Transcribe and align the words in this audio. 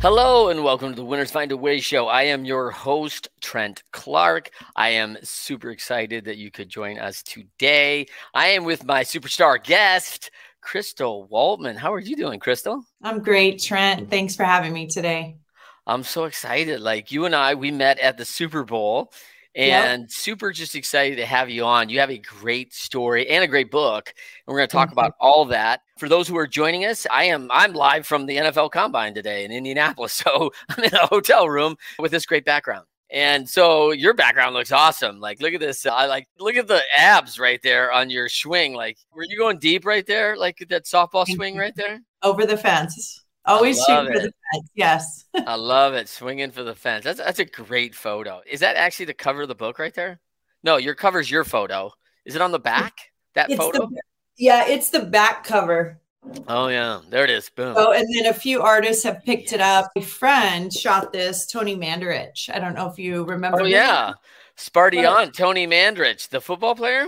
Hello 0.00 0.48
and 0.48 0.62
welcome 0.62 0.90
to 0.90 0.94
the 0.94 1.04
Winners 1.04 1.32
Find 1.32 1.50
a 1.50 1.56
Way 1.56 1.80
show. 1.80 2.06
I 2.06 2.22
am 2.22 2.44
your 2.44 2.70
host, 2.70 3.26
Trent 3.40 3.82
Clark. 3.90 4.50
I 4.76 4.90
am 4.90 5.18
super 5.24 5.70
excited 5.70 6.24
that 6.26 6.36
you 6.36 6.52
could 6.52 6.68
join 6.68 7.00
us 7.00 7.20
today. 7.24 8.06
I 8.32 8.46
am 8.46 8.62
with 8.62 8.84
my 8.84 9.02
superstar 9.02 9.60
guest, 9.60 10.30
Crystal 10.60 11.26
Waltman. 11.32 11.74
How 11.74 11.92
are 11.92 11.98
you 11.98 12.14
doing, 12.14 12.38
Crystal? 12.38 12.84
I'm 13.02 13.20
great, 13.24 13.60
Trent. 13.60 14.08
Thanks 14.08 14.36
for 14.36 14.44
having 14.44 14.72
me 14.72 14.86
today. 14.86 15.38
I'm 15.84 16.04
so 16.04 16.26
excited. 16.26 16.80
Like 16.80 17.10
you 17.10 17.24
and 17.24 17.34
I, 17.34 17.54
we 17.54 17.72
met 17.72 17.98
at 17.98 18.16
the 18.18 18.24
Super 18.24 18.62
Bowl 18.62 19.12
and 19.56 20.02
yep. 20.02 20.10
super 20.12 20.52
just 20.52 20.76
excited 20.76 21.16
to 21.16 21.26
have 21.26 21.50
you 21.50 21.64
on. 21.64 21.88
You 21.88 21.98
have 21.98 22.10
a 22.10 22.18
great 22.18 22.72
story 22.72 23.28
and 23.28 23.42
a 23.42 23.48
great 23.48 23.72
book, 23.72 24.14
and 24.46 24.52
we're 24.52 24.60
going 24.60 24.68
to 24.68 24.72
talk 24.72 24.90
mm-hmm. 24.90 24.98
about 25.00 25.14
all 25.18 25.46
that. 25.46 25.80
For 25.98 26.08
those 26.08 26.28
who 26.28 26.38
are 26.38 26.46
joining 26.46 26.84
us, 26.84 27.08
I 27.10 27.24
am 27.24 27.50
I'm 27.50 27.72
live 27.72 28.06
from 28.06 28.26
the 28.26 28.36
NFL 28.36 28.70
Combine 28.70 29.14
today 29.14 29.44
in 29.44 29.50
Indianapolis, 29.50 30.12
so 30.24 30.52
I'm 30.68 30.84
in 30.84 30.94
a 30.94 31.06
hotel 31.06 31.48
room 31.48 31.76
with 31.98 32.12
this 32.12 32.24
great 32.24 32.44
background. 32.44 32.86
And 33.10 33.48
so 33.48 33.90
your 33.90 34.14
background 34.14 34.54
looks 34.54 34.70
awesome. 34.70 35.18
Like, 35.18 35.40
look 35.40 35.54
at 35.54 35.60
this. 35.60 35.86
I 35.86 36.06
like 36.06 36.28
look 36.38 36.54
at 36.54 36.68
the 36.68 36.82
abs 36.96 37.40
right 37.40 37.60
there 37.62 37.90
on 37.90 38.10
your 38.10 38.28
swing. 38.28 38.74
Like, 38.74 38.98
were 39.12 39.24
you 39.24 39.36
going 39.36 39.58
deep 39.58 39.84
right 39.84 40.06
there? 40.06 40.36
Like 40.36 40.64
that 40.68 40.84
softball 40.84 41.26
swing 41.26 41.56
right 41.56 41.74
there? 41.74 42.00
Over 42.22 42.46
the 42.46 42.56
fence. 42.56 43.24
Always 43.44 43.78
shoot 43.78 44.06
for 44.06 44.20
the 44.20 44.32
fence. 44.52 44.68
Yes. 44.74 45.24
I 45.34 45.56
love 45.56 45.94
it. 45.94 46.08
Swinging 46.08 46.52
for 46.52 46.62
the 46.62 46.74
fence. 46.74 47.02
That's 47.02 47.18
that's 47.18 47.40
a 47.40 47.44
great 47.44 47.94
photo. 47.94 48.40
Is 48.48 48.60
that 48.60 48.76
actually 48.76 49.06
the 49.06 49.14
cover 49.14 49.42
of 49.42 49.48
the 49.48 49.54
book 49.54 49.80
right 49.80 49.94
there? 49.94 50.20
No, 50.62 50.76
your 50.76 50.94
cover's 50.94 51.30
your 51.30 51.44
photo. 51.44 51.90
Is 52.24 52.36
it 52.36 52.42
on 52.42 52.52
the 52.52 52.60
back? 52.60 52.94
That 53.34 53.50
it's 53.50 53.58
photo? 53.58 53.86
The, 53.86 54.02
yeah, 54.38 54.66
it's 54.66 54.90
the 54.90 55.00
back 55.00 55.44
cover. 55.44 55.98
Oh 56.46 56.68
yeah, 56.68 57.00
there 57.08 57.24
it 57.24 57.30
is. 57.30 57.48
Boom. 57.50 57.74
Oh, 57.76 57.92
and 57.92 58.06
then 58.14 58.26
a 58.26 58.34
few 58.34 58.62
artists 58.62 59.02
have 59.04 59.24
picked 59.24 59.44
yes. 59.44 59.52
it 59.54 59.60
up. 59.60 59.90
My 59.96 60.02
friend 60.02 60.72
shot 60.72 61.12
this, 61.12 61.46
Tony 61.46 61.76
Mandarich. 61.76 62.54
I 62.54 62.58
don't 62.58 62.74
know 62.74 62.88
if 62.88 62.98
you 62.98 63.24
remember. 63.24 63.62
Oh 63.62 63.64
yeah, 63.64 64.14
Sparty 64.56 65.08
on 65.08 65.32
Tony 65.32 65.66
Mandarich, 65.66 66.28
the 66.28 66.40
football 66.40 66.74
player. 66.74 67.06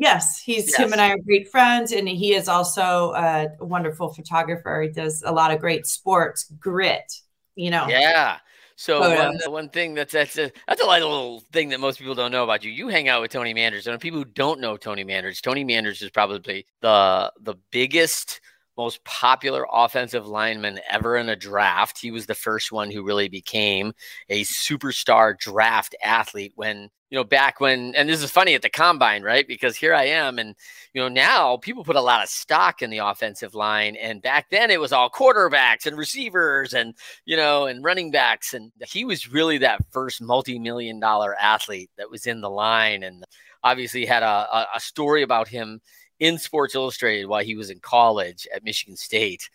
Yes, 0.00 0.40
he's 0.40 0.68
yes. 0.68 0.76
him 0.76 0.92
and 0.92 1.00
I 1.00 1.10
are 1.10 1.18
great 1.18 1.50
friends, 1.50 1.92
and 1.92 2.08
he 2.08 2.34
is 2.34 2.48
also 2.48 3.12
a 3.14 3.48
wonderful 3.58 4.12
photographer. 4.14 4.82
He 4.82 4.88
does 4.90 5.22
a 5.26 5.32
lot 5.32 5.50
of 5.50 5.58
great 5.58 5.86
sports 5.86 6.44
grit, 6.58 7.12
you 7.56 7.70
know. 7.70 7.86
Yeah. 7.88 8.38
So 8.80 9.02
oh, 9.02 9.12
one, 9.12 9.38
one 9.46 9.68
thing 9.70 9.94
that's 9.94 10.12
that's 10.12 10.38
a 10.38 10.52
that's 10.68 10.80
a 10.80 10.86
little 10.86 11.40
thing 11.52 11.70
that 11.70 11.80
most 11.80 11.98
people 11.98 12.14
don't 12.14 12.30
know 12.30 12.44
about 12.44 12.62
you. 12.62 12.70
You 12.70 12.86
hang 12.86 13.08
out 13.08 13.20
with 13.20 13.32
Tony 13.32 13.52
Mandarich, 13.52 13.88
and 13.88 14.00
people 14.00 14.20
who 14.20 14.24
don't 14.24 14.60
know 14.60 14.76
Tony 14.76 15.04
Mandarich, 15.04 15.42
Tony 15.42 15.64
Mandarich 15.64 16.00
is 16.00 16.10
probably 16.10 16.64
the 16.80 17.32
the 17.40 17.56
biggest 17.72 18.40
most 18.76 19.02
popular 19.02 19.66
offensive 19.72 20.28
lineman 20.28 20.78
ever 20.88 21.16
in 21.16 21.28
a 21.28 21.34
draft. 21.34 21.98
He 22.00 22.12
was 22.12 22.26
the 22.26 22.36
first 22.36 22.70
one 22.70 22.92
who 22.92 23.02
really 23.02 23.28
became 23.28 23.92
a 24.28 24.44
superstar 24.44 25.36
draft 25.36 25.96
athlete 26.00 26.52
when, 26.54 26.88
you 27.10 27.16
know, 27.16 27.24
back 27.24 27.60
when, 27.60 27.94
and 27.94 28.08
this 28.08 28.22
is 28.22 28.30
funny 28.30 28.54
at 28.54 28.62
the 28.62 28.68
combine, 28.68 29.22
right? 29.22 29.48
Because 29.48 29.76
here 29.76 29.94
I 29.94 30.04
am. 30.04 30.38
And, 30.38 30.54
you 30.92 31.00
know, 31.00 31.08
now 31.08 31.56
people 31.56 31.84
put 31.84 31.96
a 31.96 32.00
lot 32.02 32.22
of 32.22 32.28
stock 32.28 32.82
in 32.82 32.90
the 32.90 32.98
offensive 32.98 33.54
line. 33.54 33.96
And 33.96 34.20
back 34.20 34.50
then 34.50 34.70
it 34.70 34.80
was 34.80 34.92
all 34.92 35.08
quarterbacks 35.08 35.86
and 35.86 35.96
receivers 35.96 36.74
and, 36.74 36.94
you 37.24 37.36
know, 37.36 37.66
and 37.66 37.82
running 37.82 38.10
backs. 38.10 38.52
And 38.52 38.72
he 38.86 39.04
was 39.04 39.32
really 39.32 39.58
that 39.58 39.84
first 39.90 40.20
multi 40.20 40.58
million 40.58 41.00
dollar 41.00 41.34
athlete 41.40 41.90
that 41.96 42.10
was 42.10 42.26
in 42.26 42.40
the 42.42 42.50
line. 42.50 43.02
And 43.02 43.24
obviously 43.62 44.04
had 44.04 44.22
a, 44.22 44.66
a 44.74 44.80
story 44.80 45.22
about 45.22 45.48
him 45.48 45.80
in 46.20 46.38
Sports 46.38 46.74
Illustrated 46.74 47.26
while 47.26 47.44
he 47.44 47.56
was 47.56 47.70
in 47.70 47.80
college 47.80 48.46
at 48.54 48.64
Michigan 48.64 48.96
State. 48.96 49.48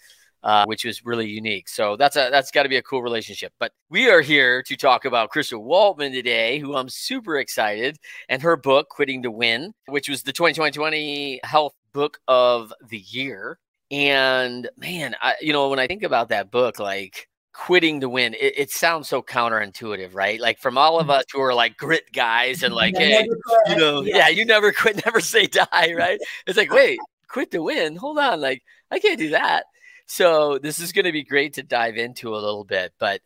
Uh, 0.43 0.65
which 0.65 0.83
was 0.83 1.05
really 1.05 1.29
unique. 1.29 1.69
So 1.69 1.95
that's 1.95 2.17
a 2.17 2.27
that's 2.29 2.51
got 2.51 2.63
to 2.63 2.69
be 2.69 2.75
a 2.75 2.81
cool 2.81 3.01
relationship. 3.01 3.53
But 3.59 3.71
we 3.89 4.09
are 4.09 4.19
here 4.19 4.61
to 4.63 4.75
talk 4.75 5.05
about 5.05 5.29
Crystal 5.29 5.63
Waltman 5.63 6.11
today, 6.11 6.59
who 6.59 6.75
I'm 6.75 6.89
super 6.89 7.37
excited, 7.37 7.97
and 8.27 8.41
her 8.41 8.57
book 8.57 8.89
"Quitting 8.89 9.23
to 9.23 9.31
Win," 9.31 9.73
which 9.87 10.09
was 10.09 10.23
the 10.23 10.33
2020 10.33 11.39
Health 11.45 11.73
Book 11.93 12.19
of 12.27 12.73
the 12.89 12.97
Year. 12.97 13.57
And 13.89 14.69
man, 14.75 15.15
I, 15.21 15.35
you 15.39 15.53
know, 15.53 15.69
when 15.69 15.79
I 15.79 15.87
think 15.87 16.03
about 16.03 16.27
that 16.29 16.51
book, 16.51 16.77
like 16.77 17.29
quitting 17.53 18.01
to 18.01 18.09
win 18.09 18.33
it, 18.33 18.53
it, 18.57 18.71
sounds 18.71 19.07
so 19.07 19.21
counterintuitive 19.21 20.15
right 20.15 20.41
like 20.41 20.57
from 20.57 20.75
all 20.75 20.99
of 20.99 21.03
mm-hmm. 21.03 21.19
us 21.19 21.25
who 21.31 21.39
are 21.39 21.53
like 21.53 21.77
grit 21.77 22.11
guys 22.11 22.63
and 22.63 22.73
like 22.73 22.97
hey 22.97 23.27
you 23.67 23.75
know 23.75 24.01
yeah. 24.01 24.17
yeah 24.17 24.27
you 24.27 24.43
never 24.43 24.71
quit 24.71 25.05
never 25.05 25.19
say 25.19 25.45
die 25.45 25.93
right 25.95 26.19
it's 26.47 26.57
like 26.57 26.71
wait 26.73 26.97
quit 27.27 27.51
to 27.51 27.61
win 27.61 27.95
hold 27.95 28.17
on 28.17 28.41
like 28.41 28.63
i 28.89 28.97
can't 28.97 29.19
do 29.19 29.29
that 29.29 29.65
so 30.05 30.57
this 30.57 30.79
is 30.79 30.91
going 30.91 31.05
to 31.05 31.11
be 31.11 31.23
great 31.23 31.53
to 31.53 31.63
dive 31.63 31.97
into 31.97 32.35
a 32.35 32.37
little 32.37 32.63
bit 32.63 32.93
but 32.99 33.21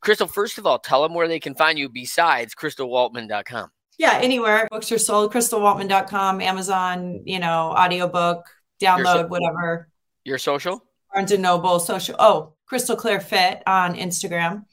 crystal 0.00 0.26
first 0.26 0.58
of 0.58 0.66
all 0.66 0.78
tell 0.78 1.02
them 1.02 1.14
where 1.14 1.28
they 1.28 1.40
can 1.40 1.54
find 1.54 1.78
you 1.78 1.88
besides 1.88 2.54
crystalwaltman.com 2.54 3.68
yeah 3.98 4.18
anywhere 4.22 4.68
books 4.70 4.90
are 4.92 4.98
sold 4.98 5.32
crystalwaltman.com 5.32 6.40
amazon 6.40 7.22
you 7.24 7.38
know 7.38 7.74
audiobook 7.76 8.46
download 8.80 8.98
your 8.98 9.04
so- 9.04 9.26
whatever 9.28 9.88
your 10.24 10.38
social 10.38 10.82
Barnes 11.16 11.32
and 11.32 11.42
Noble 11.42 11.80
social. 11.80 12.14
Oh, 12.18 12.52
Crystal 12.66 12.94
Clear 12.94 13.20
Fit 13.20 13.62
on 13.66 13.94
Instagram 13.94 14.66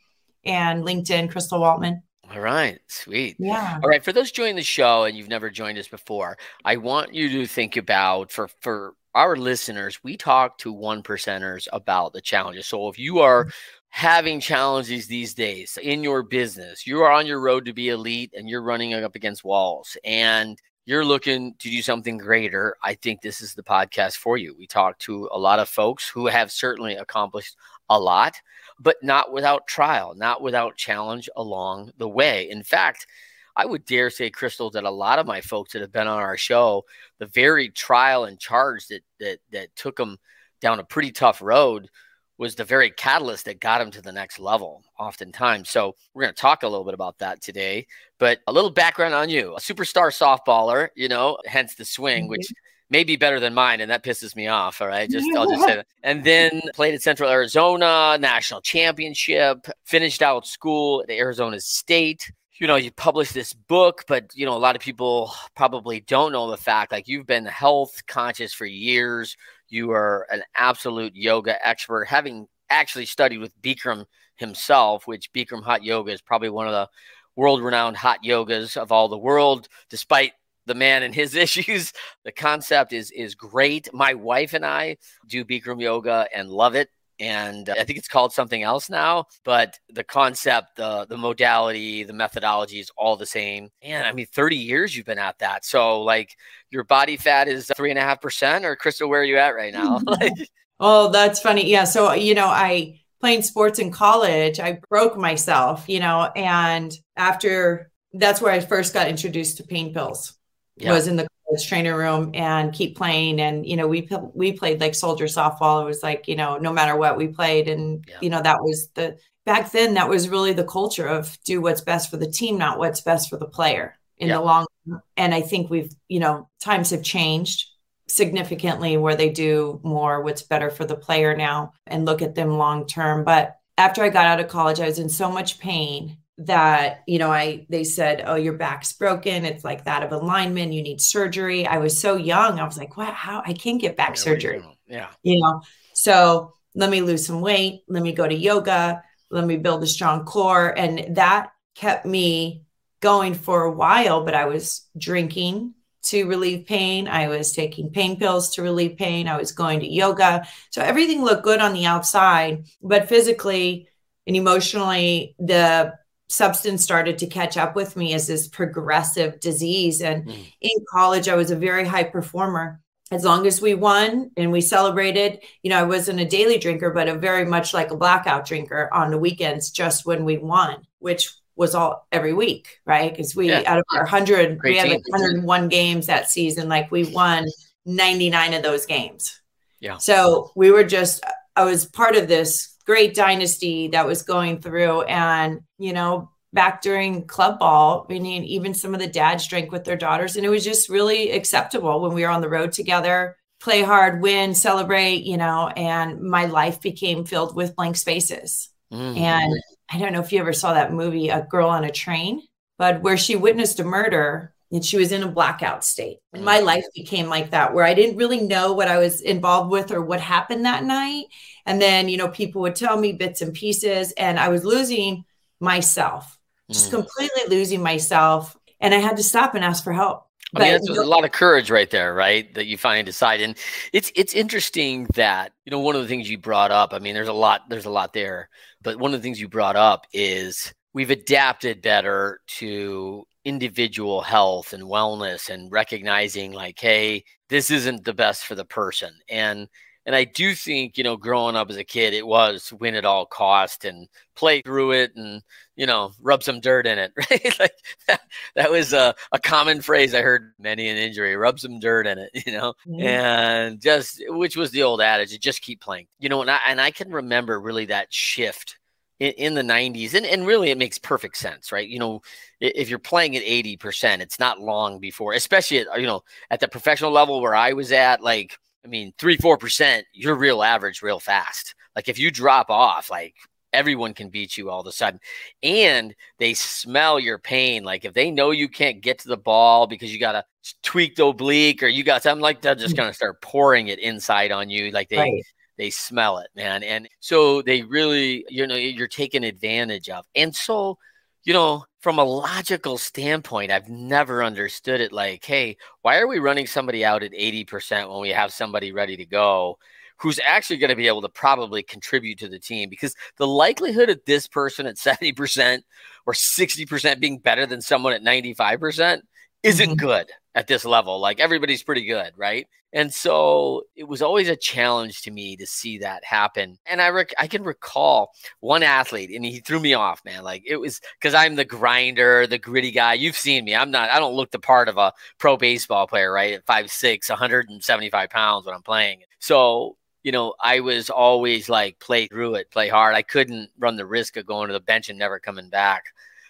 and 0.44 0.84
LinkedIn, 0.84 1.32
Crystal 1.32 1.58
Waltman. 1.58 2.02
All 2.34 2.42
right, 2.42 2.80
sweet. 2.88 3.36
Yeah. 3.38 3.80
All 3.84 3.90
right, 3.90 4.04
for 4.04 4.12
those 4.12 4.32
joining 4.32 4.56
the 4.56 4.64
show 4.64 5.04
and 5.04 5.16
you've 5.16 5.30
never 5.30 5.52
joined 5.52 5.78
us 5.78 5.88
before, 5.88 6.38
I 6.66 6.78
want 6.78 7.14
you 7.14 7.30
to 7.30 7.46
think 7.46 7.78
about 7.78 8.32
for 8.32 8.50
for 8.62 8.96
our 9.14 9.36
listeners, 9.36 10.04
we 10.04 10.18
talk 10.18 10.58
to 10.60 10.74
one 10.74 11.04
percenters 11.04 11.68
about 11.72 12.14
the 12.14 12.22
challenges. 12.22 12.66
So 12.66 12.88
if 12.90 12.98
you 12.98 13.20
are 13.20 13.46
mm-hmm. 13.46 13.52
having 13.90 14.40
challenges 14.40 15.06
these 15.06 15.36
days 15.36 15.78
in 15.82 16.04
your 16.04 16.24
business, 16.24 16.88
you 16.88 17.02
are 17.02 17.12
on 17.12 17.28
your 17.28 17.40
road 17.40 17.66
to 17.66 17.74
be 17.74 17.90
elite 17.90 18.34
and 18.36 18.50
you're 18.50 18.64
running 18.64 18.96
up 18.96 19.16
against 19.16 19.44
walls 19.44 19.96
and 20.04 20.60
you're 20.86 21.06
looking 21.06 21.54
to 21.60 21.70
do 21.70 21.82
something 21.82 22.18
greater, 22.18 22.76
I 22.84 22.96
think 22.96 23.22
this 23.22 23.40
is 23.42 23.54
the 23.54 23.64
podcast 23.64 24.18
for 24.18 24.38
you. 24.38 24.56
We 24.58 24.68
talk 24.68 24.98
to 25.00 25.30
a 25.32 25.40
lot 25.40 25.60
of 25.60 25.70
folks 25.70 26.10
who 26.10 26.28
have 26.28 26.52
certainly 26.52 26.96
accomplished 26.96 27.56
a 27.90 28.00
lot, 28.00 28.36
but 28.80 28.98
not 29.04 29.32
without 29.32 29.68
trial, 29.68 30.14
not 30.16 30.42
without 30.42 30.78
challenge 30.78 31.30
along 31.36 31.92
the 31.98 32.10
way. 32.10 32.50
In 32.50 32.64
fact, 32.64 33.08
I 33.56 33.66
would 33.66 33.86
dare 33.86 34.10
say, 34.10 34.30
Crystal, 34.30 34.72
that 34.72 34.84
a 34.84 34.90
lot 34.90 35.20
of 35.20 35.28
my 35.28 35.42
folks 35.42 35.74
that 35.74 35.82
have 35.82 35.92
been 35.92 36.08
on 36.08 36.20
our 36.20 36.38
show, 36.38 36.86
the 37.20 37.28
very 37.28 37.70
trial 37.70 38.26
and 38.26 38.40
charge 38.40 38.88
that 38.88 39.02
that 39.20 39.40
that 39.52 39.76
took 39.76 39.96
them 39.96 40.18
down 40.62 40.80
a 40.80 40.84
pretty 40.84 41.12
tough 41.12 41.42
road 41.42 41.90
was 42.38 42.56
the 42.56 42.64
very 42.64 42.90
catalyst 42.90 43.46
that 43.46 43.60
got 43.60 43.78
them 43.78 43.92
to 43.92 44.02
the 44.02 44.12
next 44.12 44.40
level 44.40 44.84
oftentimes. 44.98 45.70
So 45.70 45.96
we're 46.14 46.24
going 46.24 46.34
to 46.34 46.42
talk 46.42 46.64
a 46.64 46.68
little 46.68 46.84
bit 46.84 46.96
about 46.96 47.20
that 47.20 47.42
today, 47.42 47.86
but 48.18 48.40
a 48.48 48.52
little 48.52 48.72
background 48.72 49.14
on 49.14 49.30
you, 49.30 49.54
a 49.56 49.60
superstar 49.60 50.08
softballer, 50.10 50.90
you 50.96 51.08
know, 51.08 51.38
hence 51.46 51.76
the 51.76 51.86
swing, 51.86 52.24
mm-hmm. 52.24 52.32
which 52.32 52.52
may 52.94 53.04
be 53.04 53.18
better 53.18 53.42
than 53.42 53.54
mine. 53.54 53.82
And 53.82 53.92
that 53.92 54.04
pisses 54.04 54.36
me 54.36 54.48
off. 54.48 54.82
All 54.82 54.88
right. 54.88 55.10
Just, 55.10 55.28
I'll 55.36 55.50
just 55.50 55.64
say 55.64 55.76
that. 55.78 55.88
And 56.04 56.24
then 56.24 56.62
played 56.74 56.94
at 56.94 57.02
Central 57.02 57.30
Arizona 57.30 58.18
national 58.18 58.62
championship, 58.62 59.68
finished 59.84 60.22
out 60.22 60.48
school 60.48 61.04
at 61.04 61.10
Arizona 61.10 61.60
State 61.60 62.32
you 62.60 62.68
know, 62.68 62.76
you 62.76 62.92
published 62.92 63.34
this 63.34 63.52
book, 63.52 64.06
but 64.08 64.32
you 64.36 64.46
know, 64.46 64.56
a 64.56 64.58
lot 64.58 64.76
of 64.76 64.82
people 64.82 65.34
probably 65.56 66.00
don't 66.00 66.32
know 66.32 66.50
the 66.50 66.56
fact 66.56 66.92
like 66.92 67.08
you've 67.08 67.26
been 67.26 67.46
health 67.46 68.04
conscious 68.08 68.54
for 68.54 68.66
years. 68.66 69.36
You 69.68 69.92
are 69.92 70.28
an 70.32 70.44
absolute 70.56 71.16
yoga 71.16 71.56
expert, 71.68 72.06
having 72.06 72.48
actually 72.70 73.06
studied 73.06 73.40
with 73.40 73.60
Bikram 73.62 74.06
himself, 74.36 75.08
which 75.08 75.34
Bikram 75.34 75.64
Hot 75.64 75.84
Yoga 75.84 76.12
is 76.12 76.22
probably 76.22 76.50
one 76.50 76.68
of 76.68 76.74
the 76.74 76.88
world 77.36 77.62
renowned 77.62 77.98
hot 77.98 78.20
yogas 78.24 78.78
of 78.78 78.92
all 78.92 79.10
the 79.10 79.18
world, 79.18 79.68
despite 79.90 80.34
the 80.66 80.76
man 80.76 81.04
and 81.04 81.14
his 81.14 81.36
issues. 81.46 81.94
The 82.24 82.32
concept 82.32 82.94
is 82.94 83.12
is 83.12 83.36
great. 83.36 83.94
My 83.94 84.14
wife 84.14 84.54
and 84.54 84.66
I 84.66 84.98
do 85.28 85.46
Bikram 85.46 85.82
yoga 85.82 86.28
and 86.34 86.50
love 86.50 86.76
it. 86.76 86.90
And 87.20 87.70
uh, 87.70 87.76
I 87.80 87.84
think 87.84 88.00
it's 88.00 88.08
called 88.08 88.34
something 88.34 88.64
else 88.64 88.90
now, 88.90 89.26
but 89.46 89.78
the 89.90 90.04
concept, 90.04 90.76
the 90.78 91.06
the 91.08 91.18
modality, 91.18 92.04
the 92.04 92.14
methodology 92.14 92.80
is 92.80 92.92
all 92.98 93.16
the 93.16 93.26
same. 93.26 93.70
And 93.82 94.06
I 94.06 94.12
mean, 94.14 94.26
30 94.26 94.56
years 94.56 94.96
you've 94.96 95.06
been 95.06 95.20
at 95.20 95.40
that. 95.40 95.64
So 95.66 96.02
like 96.02 96.36
your 96.70 96.84
body 96.84 97.18
fat 97.18 97.48
is 97.48 97.72
three 97.78 97.92
and 97.92 98.00
a 98.00 98.04
half 98.04 98.20
percent 98.20 98.66
or 98.66 98.76
Crystal, 98.76 99.10
where 99.10 99.22
are 99.22 99.26
you 99.26 99.38
at 99.38 99.56
right 99.56 99.74
now? 99.74 100.02
oh, 100.80 101.12
that's 101.12 101.40
funny. 101.40 101.70
Yeah. 101.70 101.84
So, 101.84 102.14
you 102.14 102.34
know, 102.34 102.48
I 102.48 103.00
playing 103.20 103.44
sports 103.44 103.80
in 103.80 103.90
college, 103.90 104.60
I 104.60 104.80
broke 104.90 105.16
myself, 105.16 105.88
you 105.88 106.02
know, 106.02 106.30
and 106.36 106.94
after 107.16 107.90
that's 108.12 108.42
where 108.42 108.52
I 108.52 108.60
first 108.60 108.94
got 108.94 109.08
introduced 109.08 109.58
to 109.58 109.64
pain 109.64 109.94
pills. 109.94 110.38
Yeah. 110.78 110.92
Was 110.92 111.08
in 111.08 111.18
the 111.18 111.28
college 111.48 111.68
trainer 111.68 111.98
room 111.98 112.32
and 112.34 112.74
keep 112.74 112.98
playing, 112.98 113.40
and 113.40 113.66
you 113.66 113.76
know 113.76 113.88
we 113.88 114.10
we 114.34 114.54
played 114.54 114.82
like 114.82 114.96
soldier 114.96 115.26
softball. 115.26 115.84
It 115.84 115.86
was 115.86 116.04
like 116.04 116.28
you 116.28 116.36
know 116.36 116.58
no 116.58 116.74
matter 116.74 116.96
what 116.96 117.18
we 117.18 117.28
played, 117.28 117.68
and 117.68 118.04
yeah. 118.08 118.18
you 118.22 118.30
know 118.30 118.42
that 118.42 118.62
was 118.62 118.90
the 118.96 119.18
back 119.46 119.72
then 119.72 119.94
that 119.96 120.10
was 120.10 120.30
really 120.30 120.54
the 120.54 120.64
culture 120.64 121.08
of 121.08 121.38
do 121.44 121.62
what's 121.62 121.82
best 121.82 122.10
for 122.10 122.18
the 122.18 122.30
team, 122.30 122.58
not 122.58 122.80
what's 122.80 123.02
best 123.02 123.30
for 123.30 123.38
the 123.38 123.46
player 123.46 123.96
in 124.18 124.30
yeah. 124.30 124.36
the 124.36 124.42
long. 124.42 124.66
Run. 124.86 125.02
And 125.16 125.34
I 125.34 125.42
think 125.42 125.70
we've 125.70 125.94
you 126.08 126.20
know 126.20 126.50
times 126.60 126.90
have 126.90 127.04
changed 127.04 127.68
significantly 128.08 128.98
where 128.98 129.16
they 129.16 129.30
do 129.30 129.80
more 129.84 130.22
what's 130.22 130.44
better 130.44 130.70
for 130.70 130.86
the 130.86 130.96
player 130.96 131.36
now 131.36 131.72
and 131.88 132.06
look 132.06 132.22
at 132.22 132.36
them 132.36 132.58
long 132.58 132.86
term. 132.86 133.24
But 133.24 133.58
after 133.78 134.04
I 134.04 134.10
got 134.10 134.26
out 134.26 134.40
of 134.40 134.50
college, 134.50 134.80
I 134.80 134.86
was 134.86 135.00
in 135.00 135.10
so 135.10 135.32
much 135.32 135.60
pain 135.60 136.18
that 136.48 137.04
you 137.08 137.20
know 137.20 137.32
i 137.32 137.66
they 137.70 137.84
said 137.84 138.24
oh 138.26 138.36
your 138.36 138.54
back's 138.54 138.94
broken. 138.94 139.46
It's 139.46 139.64
like 139.64 139.86
that 139.86 140.04
of 140.04 140.12
a 140.12 140.18
lineman 140.18 140.72
you 140.72 140.82
need 140.82 141.02
surgery. 141.02 141.66
I 141.68 141.78
was 141.78 142.00
so 142.00 142.16
young. 142.16 142.60
I 142.60 142.66
was 142.66 142.78
like 142.78 142.98
what? 142.98 143.14
How? 143.14 143.42
I 143.46 143.54
can't 143.54 143.82
get 143.82 143.98
back 143.98 144.10
yeah, 144.12 144.16
surgery. 144.16 144.64
yeah. 144.88 145.08
You 145.24 145.42
know? 145.42 145.62
So 145.94 146.54
let 146.76 146.90
me 146.90 147.02
lose 147.02 147.26
some 147.26 147.42
weight. 147.42 147.84
Let 147.88 148.04
me 148.04 148.14
go 148.14 148.28
to 148.28 148.36
yoga. 148.36 149.04
Let 149.30 149.46
me 149.46 149.58
build 149.58 149.84
a 149.84 149.88
strong 149.88 150.26
core. 150.26 150.78
And 150.78 151.16
that 151.16 151.52
kept 151.76 152.06
me 152.06 152.64
going 153.02 153.34
for 153.34 153.64
a 153.64 153.72
while 153.72 154.24
but 154.24 154.34
i 154.34 154.46
was 154.46 154.88
drinking 154.98 155.74
to 156.04 156.26
relieve 156.26 156.66
pain. 156.66 157.08
I 157.08 157.30
was 157.30 157.54
taking 157.54 157.90
pain 157.90 158.20
pills 158.20 158.56
to 158.56 158.62
relieve 158.62 158.98
pain. 158.98 159.28
I 159.28 159.38
was 159.38 159.52
going 159.52 159.80
to 159.80 159.88
yoga. 159.88 160.46
So 160.70 160.82
everything 160.82 161.24
looked 161.24 161.44
good 161.44 161.62
on 161.62 161.74
the 161.74 161.86
outside 161.86 162.66
but 162.82 163.10
physically 163.10 163.88
and 164.28 164.36
emotionally 164.36 165.36
the 165.40 165.94
substance 166.28 166.84
started 166.84 167.18
to 167.20 167.28
catch 167.28 167.58
up 167.58 167.76
with 167.76 167.96
me 167.96 168.14
as 168.14 168.28
this 168.28 168.48
progressive 168.48 169.40
disease. 169.40 170.02
And 170.02 170.26
mm. 170.26 170.54
in 170.62 170.86
college, 170.92 171.28
I 171.28 171.36
was 171.36 171.52
a 171.52 171.56
very 171.56 171.86
high 171.86 172.04
performer. 172.04 172.80
As 173.12 173.24
long 173.24 173.46
as 173.46 173.62
we 173.62 173.76
won 173.76 174.32
and 174.38 174.52
we 174.52 174.62
celebrated, 174.62 175.40
you 175.62 175.70
know, 175.70 175.78
I 175.78 175.84
wasn't 175.84 176.20
a 176.20 176.26
daily 176.26 176.58
drinker, 176.58 176.90
but 176.90 177.08
a 177.08 177.16
very 177.16 177.46
much 177.46 177.74
like 177.74 177.92
a 177.92 177.98
blackout 177.98 178.48
drinker 178.48 178.90
on 178.92 179.12
the 179.12 179.20
weekends, 179.20 179.70
just 179.70 180.06
when 180.06 180.26
we 180.26 180.38
won, 180.38 180.88
which 180.98 181.30
was 181.56 181.76
all 181.76 182.08
every 182.12 182.34
week, 182.34 182.80
right? 182.86 183.12
Because 183.12 183.36
we, 183.36 183.50
yeah. 183.50 183.62
out 183.68 183.78
of 183.78 183.86
our 183.94 184.04
100, 184.04 184.60
we 184.64 184.78
had 184.78 184.90
like 184.90 185.04
101 185.10 185.68
games 185.68 186.08
that 186.08 186.32
season, 186.32 186.68
like 186.70 186.92
we 186.92 187.04
won 187.04 187.46
99 187.86 188.54
of 188.56 188.64
those 188.64 188.88
games. 188.88 189.40
Yeah. 189.80 189.98
So 189.98 190.52
we 190.56 190.72
were 190.72 190.86
just, 190.86 191.24
I 191.56 191.66
was 191.66 191.86
part 191.86 192.16
of 192.16 192.28
this 192.28 192.73
great 192.86 193.16
dynasty 193.16 193.88
that 193.90 194.06
was 194.06 194.24
going 194.24 194.62
through. 194.62 195.04
And, 195.04 195.62
you 195.78 195.94
know, 195.94 196.30
back 196.52 196.82
during 196.82 197.26
club 197.26 197.60
ball, 197.60 198.06
I 198.10 198.20
mean, 198.20 198.44
even 198.44 198.74
some 198.74 198.94
of 198.94 199.00
the 199.00 199.08
dads 199.08 199.48
drank 199.48 199.72
with 199.72 199.84
their 199.86 199.98
daughters. 199.98 200.36
And 200.36 200.46
it 200.46 200.50
was 200.50 200.64
just 200.64 200.90
really 200.90 201.32
acceptable 201.32 202.02
when 202.02 202.14
we 202.14 202.24
were 202.24 202.30
on 202.30 202.42
the 202.42 202.50
road 202.50 202.72
together, 202.72 203.38
play 203.60 203.82
hard, 203.82 204.22
win, 204.22 204.54
celebrate, 204.54 205.24
you 205.24 205.38
know, 205.38 205.70
and 205.70 206.22
my 206.22 206.46
life 206.46 206.82
became 206.82 207.26
filled 207.26 207.56
with 207.56 207.76
blank 207.76 207.96
spaces. 207.96 208.70
Mm-hmm. 208.92 209.18
And 209.18 209.54
I 209.90 209.98
don't 209.98 210.14
know 210.14 210.22
if 210.22 210.32
you 210.32 210.40
ever 210.40 210.54
saw 210.54 210.74
that 210.74 210.94
movie, 210.94 211.30
A 211.30 211.42
Girl 211.42 211.70
on 211.70 211.84
a 211.84 211.92
Train, 211.92 212.42
but 212.78 213.02
where 213.02 213.18
she 213.18 213.36
witnessed 213.36 213.80
a 213.80 213.84
murder 213.84 214.53
and 214.74 214.84
she 214.84 214.98
was 214.98 215.12
in 215.12 215.24
a 215.24 215.28
blackout 215.28 215.86
state. 215.86 216.18
And 216.34 216.44
my 216.44 216.60
mm. 216.60 216.66
life 216.66 216.84
became 216.96 217.28
like 217.28 217.52
that, 217.52 217.74
where 217.74 217.86
I 217.86 217.94
didn't 217.94 218.18
really 218.18 218.42
know 218.42 218.74
what 218.74 218.88
I 218.88 218.98
was 218.98 219.22
involved 219.22 219.72
with 219.72 219.92
or 219.92 220.02
what 220.02 220.20
happened 220.20 220.66
that 220.66 220.84
night. 220.84 221.26
And 221.66 221.82
then, 221.82 222.10
you 222.10 222.18
know, 222.18 222.28
people 222.28 222.62
would 222.64 222.76
tell 222.76 222.98
me 222.98 223.14
bits 223.14 223.42
and 223.42 223.54
pieces, 223.54 224.12
and 224.14 224.40
I 224.40 224.50
was 224.50 224.66
losing 224.66 225.24
myself, 225.60 226.38
just 226.70 226.90
mm. 226.90 226.96
completely 226.96 227.44
losing 227.56 227.82
myself. 227.82 228.58
And 228.82 228.94
I 228.94 228.98
had 228.98 229.16
to 229.18 229.24
stop 229.24 229.56
and 229.56 229.64
ask 229.64 229.84
for 229.84 229.94
help. 229.94 230.28
I 230.56 230.60
mean, 230.60 230.72
that's 230.74 230.90
a 230.90 231.04
lot 231.04 231.26
of 231.26 231.32
courage 231.32 231.72
right 231.72 231.90
there, 231.90 232.14
right? 232.14 232.54
That 232.54 232.68
you 232.68 232.78
finally 232.78 233.04
decide. 233.04 233.42
And 233.42 233.58
it's 233.92 234.12
it's 234.16 234.34
interesting 234.34 235.08
that, 235.16 235.52
you 235.66 235.72
know, 235.72 235.80
one 235.80 235.96
of 235.96 236.02
the 236.02 236.08
things 236.08 236.30
you 236.30 236.38
brought 236.38 236.70
up, 236.70 236.94
I 236.94 237.00
mean, 237.00 237.16
there's 237.16 237.28
a 237.28 237.34
lot, 237.34 237.70
there's 237.70 237.86
a 237.86 237.90
lot 237.90 238.14
there. 238.14 238.50
But 238.82 239.00
one 239.00 239.14
of 239.14 239.20
the 239.20 239.24
things 239.24 239.40
you 239.40 239.48
brought 239.48 239.76
up 239.76 240.06
is 240.14 240.74
we've 240.94 241.10
adapted 241.10 241.82
better 241.82 242.40
to 242.60 243.26
individual 243.46 244.22
health 244.22 244.74
and 244.74 244.84
wellness 244.84 245.50
and 245.50 245.72
recognizing 245.72 246.52
like 246.52 246.80
hey 246.80 247.24
this 247.50 247.70
isn't 247.70 248.04
the 248.04 248.14
best 248.14 248.46
for 248.46 248.56
the 248.56 248.66
person. 248.66 249.14
And 249.30 249.68
and 250.06 250.16
i 250.16 250.24
do 250.24 250.54
think 250.54 250.98
you 250.98 251.04
know 251.04 251.16
growing 251.16 251.56
up 251.56 251.70
as 251.70 251.78
a 251.78 251.84
kid 251.84 252.14
it 252.14 252.26
was 252.26 252.74
win 252.74 252.96
at 252.96 253.06
all 253.06 253.26
cost 253.26 253.86
and 253.86 254.08
play 254.36 254.62
through 254.62 254.92
it 254.92 255.12
and 255.16 255.42
you 255.76 255.86
know 255.86 256.12
rub 256.22 256.44
some 256.44 256.60
dirt 256.60 256.86
in 256.86 257.00
it 257.00 257.14
right? 257.32 257.60
Like 257.60 257.76
that, 258.08 258.22
that 258.56 258.72
was 258.72 258.94
a, 258.94 259.16
a 259.32 259.40
common 259.40 259.82
phrase 259.82 260.14
i 260.14 260.22
heard 260.22 260.54
many 260.60 260.90
an 260.90 260.98
injury 260.98 261.36
rub 261.36 261.60
some 261.60 261.80
dirt 261.80 262.08
in 262.08 262.18
it 262.18 262.32
you 262.46 262.54
know? 262.54 262.74
Mm-hmm. 262.88 263.02
and 263.02 263.82
just 263.82 264.22
which 264.28 264.58
was 264.58 264.72
the 264.72 264.84
old 264.84 265.02
adage 265.02 265.40
just 265.40 265.62
keep 265.62 265.82
playing. 265.82 266.08
You 266.20 266.30
know 266.30 266.42
and 266.42 266.52
I, 266.52 266.60
and 266.68 266.82
I 266.82 266.92
can 266.92 267.12
remember 267.12 267.60
really 267.60 267.86
that 267.86 268.14
shift 268.14 268.78
in, 269.24 269.34
in 269.34 269.54
the 269.54 269.62
90s 269.62 270.14
and, 270.14 270.26
and 270.26 270.46
really 270.46 270.70
it 270.70 270.78
makes 270.78 270.98
perfect 270.98 271.38
sense 271.38 271.72
right? 271.72 271.88
You 271.88 272.00
know 272.00 272.22
if 272.60 272.90
you're 272.90 273.00
playing 273.00 273.36
at 273.36 273.44
80% 273.44 274.20
it's 274.20 274.40
not 274.40 274.60
long 274.60 275.00
before 275.00 275.34
especially 275.34 275.80
at 275.80 276.00
you 276.00 276.08
know 276.08 276.24
at 276.50 276.60
the 276.60 276.68
professional 276.68 277.12
level 277.12 277.42
where 277.42 277.56
i 277.56 277.74
was 277.74 277.92
at 277.92 278.22
like 278.22 278.58
i 278.86 278.88
mean 278.88 279.14
3 279.18 279.38
4% 279.38 280.04
you're 280.14 280.36
real 280.36 280.64
average 280.64 281.02
real 281.02 281.20
fast. 281.20 281.76
Like 281.96 282.10
if 282.10 282.18
you 282.18 282.32
drop 282.32 282.70
off 282.70 283.10
like 283.10 283.36
everyone 283.74 284.14
can 284.14 284.30
beat 284.30 284.56
you 284.56 284.70
all 284.70 284.82
of 284.82 284.88
a 284.88 284.92
sudden. 284.92 285.20
And 285.62 286.16
they 286.38 286.54
smell 286.54 287.20
your 287.20 287.40
pain. 287.40 287.84
Like 287.84 288.06
if 288.06 288.14
they 288.14 288.32
know 288.32 288.52
you 288.52 288.70
can't 288.70 289.02
get 289.02 289.20
to 289.20 289.28
the 289.28 289.38
ball 289.38 289.88
because 289.88 290.14
you 290.14 290.20
got 290.20 290.36
a 290.36 290.46
tweaked 290.84 291.20
oblique 291.20 291.84
or 291.84 291.88
you 291.88 292.04
got 292.04 292.24
something 292.24 292.42
like 292.42 292.62
that 292.62 292.78
just 292.78 292.94
mm. 292.94 292.98
going 292.98 293.10
to 293.10 293.16
start 293.16 293.42
pouring 293.42 293.88
it 293.88 294.00
inside 294.00 294.52
on 294.52 294.70
you 294.70 294.92
like 294.92 295.10
they 295.10 295.18
right 295.18 295.44
they 295.78 295.90
smell 295.90 296.38
it, 296.40 296.50
man. 296.56 296.84
And 296.84 297.10
so 297.20 297.62
they 297.62 297.82
really, 297.82 298.46
you 298.50 298.68
know, 298.68 298.76
you're 298.76 299.08
taken 299.08 299.44
advantage 299.44 300.10
of. 300.10 300.26
And 300.36 300.56
so, 300.56 300.98
you 301.44 301.54
know, 301.54 301.86
from 302.02 302.20
a 302.20 302.24
logical 302.24 302.98
standpoint, 302.98 303.72
I've 303.72 303.90
never 303.90 304.44
understood 304.44 305.02
it 305.02 305.12
like, 305.12 305.44
hey, 305.44 305.78
why 306.02 306.20
are 306.20 306.28
we 306.28 306.40
running 306.40 306.68
somebody 306.68 307.04
out 307.04 307.24
at 307.24 307.32
80% 307.32 308.10
when 308.10 308.22
we 308.22 308.30
have 308.30 308.54
somebody 308.54 308.92
ready 308.92 309.18
to 309.18 309.26
go? 309.26 309.78
Who's 310.18 310.40
actually 310.46 310.78
going 310.78 310.90
to 310.90 310.96
be 310.96 311.08
able 311.08 311.24
to 311.24 311.30
probably 311.30 311.84
contribute 311.84 312.40
to 312.40 312.48
the 312.48 312.60
team 312.60 312.90
because 312.90 313.16
the 313.38 313.48
likelihood 313.48 314.10
of 314.10 314.22
this 314.26 314.48
person 314.48 314.86
at 314.86 314.96
70% 314.96 315.82
or 316.26 316.34
60% 316.34 317.20
being 317.20 317.40
better 317.40 317.66
than 317.66 317.82
someone 317.82 318.14
at 318.14 318.24
95% 318.24 319.22
isn't 319.64 319.90
mm-hmm. 319.90 319.96
good 319.96 320.28
at 320.56 320.68
this 320.68 320.86
level. 320.86 321.20
Like 321.20 321.40
everybody's 321.40 321.84
pretty 321.84 322.06
good, 322.06 322.34
right? 322.38 322.68
And 322.96 323.12
so 323.12 323.84
it 323.96 324.08
was 324.08 324.22
always 324.22 324.50
a 324.50 324.56
challenge 324.56 325.24
to 325.24 325.32
me 325.32 325.56
to 325.56 325.66
see 325.66 325.98
that 326.00 326.24
happen. 326.24 326.78
And 326.86 327.02
I 327.02 327.10
rec- 327.10 327.34
I 327.40 327.48
can 327.48 327.64
recall 327.64 328.34
one 328.60 328.84
athlete, 328.84 329.32
and 329.32 329.44
he 329.44 329.60
threw 329.62 329.80
me 329.80 329.96
off, 329.96 330.24
man. 330.24 330.44
Like 330.44 330.64
it 330.68 330.78
was 330.78 331.02
because 331.20 331.34
I'm 331.34 331.56
the 331.56 331.66
grinder, 331.66 332.46
the 332.46 332.60
gritty 332.60 332.92
guy. 332.92 333.16
You've 333.16 333.36
seen 333.36 333.66
me. 333.66 333.76
I'm 333.76 333.90
not. 333.90 334.12
I 334.12 334.20
don't 334.20 334.36
look 334.36 334.52
the 334.52 334.60
part 334.60 334.90
of 334.90 334.98
a 334.98 335.12
pro 335.40 335.58
baseball 335.58 336.06
player, 336.08 336.32
right? 336.32 336.54
At 336.54 336.66
five 336.68 336.92
six, 336.92 337.30
175 337.30 338.30
pounds 338.30 338.66
when 338.66 338.76
I'm 338.76 338.84
playing. 338.84 339.22
So 339.40 339.98
you 340.22 340.32
know, 340.32 340.54
I 340.62 340.80
was 340.80 341.10
always 341.10 341.68
like 341.70 342.00
play 342.00 342.28
through 342.28 342.56
it, 342.56 342.72
play 342.72 342.88
hard. 342.88 343.16
I 343.16 343.24
couldn't 343.24 343.70
run 343.78 343.98
the 343.98 344.06
risk 344.06 344.38
of 344.38 344.46
going 344.46 344.68
to 344.68 344.74
the 344.74 344.80
bench 344.80 345.10
and 345.10 345.20
never 345.20 345.40
coming 345.40 345.70
back. 345.70 346.06